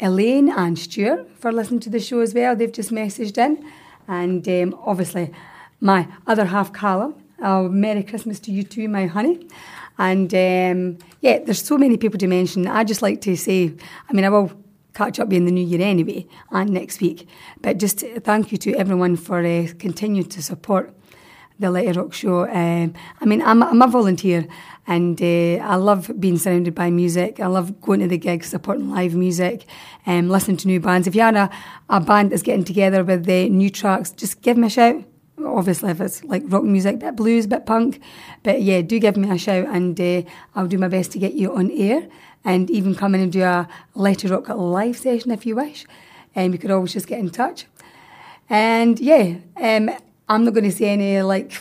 Elaine 0.00 0.48
and 0.48 0.78
Stuart 0.78 1.28
for 1.38 1.52
listening 1.52 1.80
to 1.80 1.90
the 1.90 2.00
show 2.00 2.20
as 2.20 2.32
well. 2.32 2.56
They've 2.56 2.72
just 2.72 2.92
messaged 2.92 3.36
in. 3.36 3.70
And 4.08 4.48
um, 4.48 4.80
obviously, 4.86 5.34
my 5.80 6.08
other 6.26 6.46
half, 6.46 6.72
Callum. 6.72 7.14
Oh, 7.40 7.68
Merry 7.68 8.02
Christmas 8.02 8.40
to 8.40 8.52
you 8.52 8.62
too, 8.62 8.88
my 8.88 9.04
honey. 9.04 9.46
And 9.98 10.32
um, 10.32 10.98
yeah, 11.20 11.40
there's 11.40 11.62
so 11.62 11.76
many 11.76 11.98
people 11.98 12.18
to 12.20 12.26
mention. 12.26 12.68
I 12.68 12.84
just 12.84 13.02
like 13.02 13.20
to 13.22 13.36
say, 13.36 13.74
I 14.08 14.12
mean, 14.14 14.24
I 14.24 14.30
will 14.30 14.50
catch 14.94 15.20
up 15.20 15.30
in 15.30 15.44
the 15.44 15.52
new 15.52 15.64
year 15.64 15.82
anyway 15.82 16.26
and 16.50 16.70
next 16.70 17.02
week. 17.02 17.28
But 17.60 17.76
just 17.76 18.00
thank 18.00 18.50
you 18.50 18.56
to 18.58 18.74
everyone 18.76 19.16
for 19.16 19.44
uh, 19.44 19.68
continuing 19.78 20.28
to 20.30 20.42
support 20.42 20.94
the 21.62 21.70
Letty 21.70 21.92
Rock 21.92 22.12
Show. 22.12 22.46
Um, 22.48 22.92
I 23.20 23.24
mean, 23.24 23.40
I'm, 23.40 23.62
I'm 23.62 23.80
a 23.80 23.86
volunteer 23.86 24.46
and 24.86 25.20
uh, 25.22 25.64
I 25.64 25.76
love 25.76 26.10
being 26.18 26.36
surrounded 26.36 26.74
by 26.74 26.90
music. 26.90 27.40
I 27.40 27.46
love 27.46 27.80
going 27.80 28.00
to 28.00 28.08
the 28.08 28.18
gigs, 28.18 28.48
supporting 28.48 28.90
live 28.90 29.14
music, 29.14 29.64
um, 30.06 30.28
listening 30.28 30.58
to 30.58 30.66
new 30.66 30.80
bands. 30.80 31.06
If 31.06 31.14
you 31.14 31.22
are 31.22 31.34
a, 31.34 31.50
a 31.88 32.00
band 32.00 32.32
that's 32.32 32.42
getting 32.42 32.64
together 32.64 33.02
with 33.04 33.24
the 33.24 33.48
new 33.48 33.70
tracks, 33.70 34.10
just 34.10 34.42
give 34.42 34.56
me 34.56 34.66
a 34.66 34.70
shout. 34.70 35.04
Obviously, 35.44 35.90
if 35.90 36.00
it's 36.00 36.22
like 36.24 36.42
rock 36.46 36.64
music, 36.64 36.98
bit 36.98 37.16
blues, 37.16 37.46
bit 37.46 37.64
punk. 37.64 38.00
But 38.42 38.62
yeah, 38.62 38.82
do 38.82 38.98
give 38.98 39.16
me 39.16 39.30
a 39.30 39.38
shout 39.38 39.66
and 39.68 39.98
uh, 40.00 40.22
I'll 40.54 40.66
do 40.68 40.78
my 40.78 40.88
best 40.88 41.12
to 41.12 41.18
get 41.18 41.32
you 41.32 41.54
on 41.56 41.70
air 41.70 42.08
and 42.44 42.70
even 42.70 42.94
come 42.94 43.14
in 43.14 43.22
and 43.22 43.32
do 43.32 43.42
a 43.42 43.68
Letty 43.94 44.28
Rock 44.28 44.48
live 44.48 44.98
session 44.98 45.30
if 45.30 45.46
you 45.46 45.56
wish. 45.56 45.86
Um, 46.34 46.52
you 46.52 46.58
could 46.58 46.70
always 46.70 46.92
just 46.92 47.06
get 47.06 47.20
in 47.20 47.30
touch. 47.30 47.66
And 48.48 48.98
yeah, 49.00 49.36
um, 49.56 49.90
I'm 50.32 50.44
not 50.44 50.54
going 50.54 50.64
to 50.64 50.72
say 50.72 50.88
any 50.88 51.20
like 51.20 51.52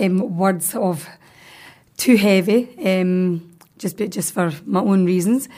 um, 0.00 0.36
words 0.38 0.74
of 0.74 1.06
too 1.98 2.16
heavy, 2.16 2.68
um, 2.82 3.56
just 3.76 3.98
just 3.98 4.32
for 4.32 4.50
my 4.64 4.80
own 4.80 5.04
reasons. 5.04 5.48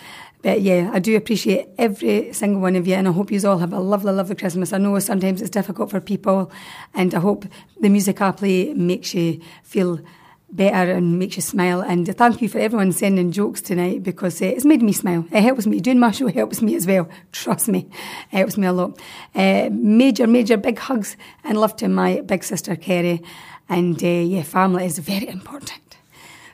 But 0.42 0.60
yeah, 0.60 0.90
I 0.92 0.98
do 0.98 1.16
appreciate 1.16 1.68
every 1.78 2.32
single 2.32 2.60
one 2.60 2.74
of 2.76 2.86
you, 2.86 2.94
and 2.94 3.06
I 3.06 3.12
hope 3.12 3.30
you 3.30 3.40
all 3.48 3.58
have 3.58 3.72
a 3.72 3.78
lovely, 3.78 4.12
lovely 4.12 4.34
Christmas. 4.34 4.72
I 4.72 4.78
know 4.78 4.98
sometimes 4.98 5.40
it's 5.40 5.50
difficult 5.50 5.90
for 5.90 6.00
people, 6.00 6.50
and 6.94 7.14
I 7.14 7.20
hope 7.20 7.46
the 7.80 7.88
music 7.88 8.20
I 8.20 8.32
play 8.32 8.74
makes 8.74 9.14
you 9.14 9.40
feel 9.62 10.00
better 10.50 10.92
and 10.92 11.18
makes 11.18 11.36
you 11.36 11.42
smile. 11.42 11.80
And 11.80 12.06
thank 12.16 12.40
you 12.40 12.48
for 12.48 12.58
everyone 12.58 12.92
sending 12.92 13.32
jokes 13.32 13.60
tonight 13.60 14.02
because 14.02 14.40
uh, 14.40 14.46
it's 14.46 14.64
made 14.64 14.82
me 14.82 14.92
smile. 14.92 15.26
It 15.32 15.42
helps 15.42 15.66
me. 15.66 15.80
Doing 15.80 15.98
my 15.98 16.10
show 16.10 16.28
helps 16.28 16.62
me 16.62 16.74
as 16.76 16.86
well. 16.86 17.08
Trust 17.32 17.68
me, 17.68 17.88
it 18.32 18.36
helps 18.36 18.56
me 18.56 18.66
a 18.66 18.72
lot. 18.72 19.00
Uh, 19.34 19.68
major, 19.72 20.26
major 20.26 20.56
big 20.56 20.78
hugs 20.78 21.16
and 21.42 21.58
love 21.58 21.76
to 21.76 21.88
my 21.88 22.20
big 22.20 22.44
sister 22.44 22.76
Kerry. 22.76 23.22
And 23.68 24.02
uh, 24.02 24.06
yeah, 24.06 24.42
family 24.42 24.86
is 24.86 24.98
very 24.98 25.28
important. 25.28 25.96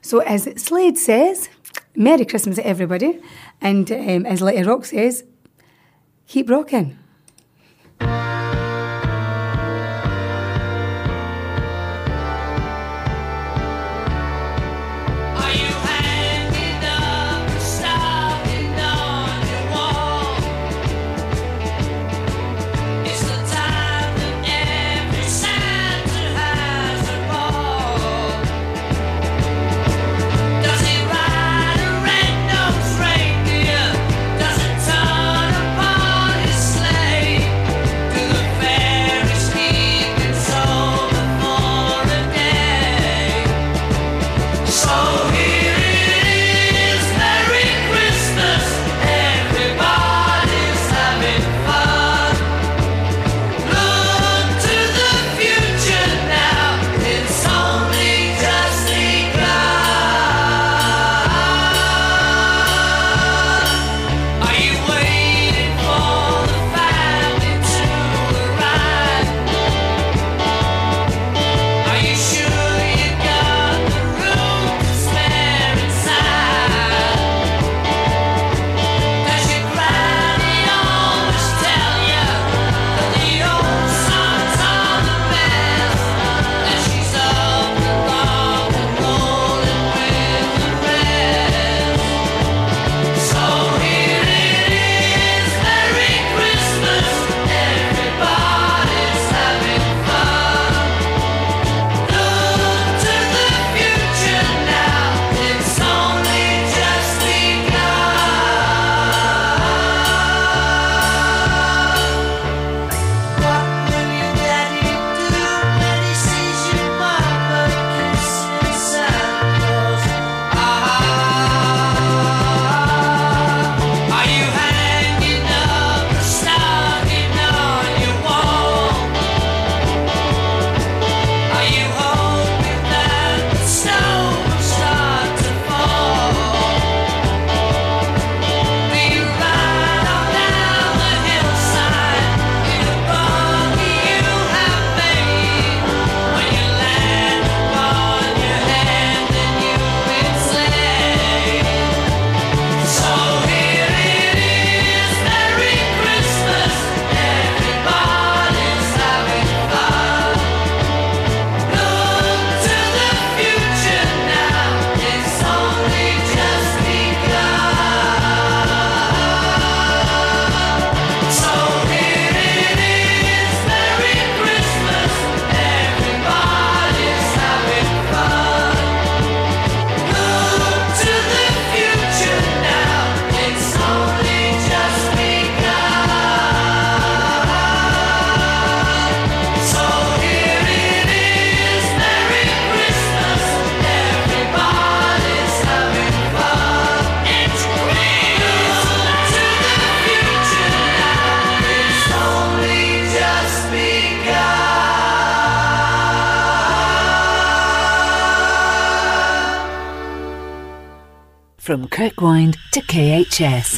So 0.03 0.21
as 0.21 0.49
Slade 0.57 0.97
says, 0.97 1.49
Merry 1.95 2.25
Christmas, 2.25 2.59
everybody. 2.59 3.21
And 3.61 3.91
um, 3.93 4.27
as 4.27 4.41
Letty 4.41 4.63
Rock 4.63 4.85
says, 4.87 5.25
keep 6.27 6.49
rocking. 6.49 6.99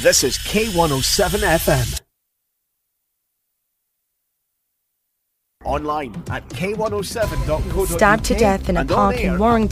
This 0.03 0.25
is 0.25 0.37
K107 0.39 1.47
FM. 1.63 2.01
Online 5.65 6.13
at 6.29 6.49
k107.co.uk. 6.49 7.89
Stabbed 7.89 8.25
to 8.25 8.35
death 8.35 8.69
in 8.69 8.79
a 8.79 8.85
park 8.85 9.21
in 9.21 9.39
Warrington. 9.39 9.71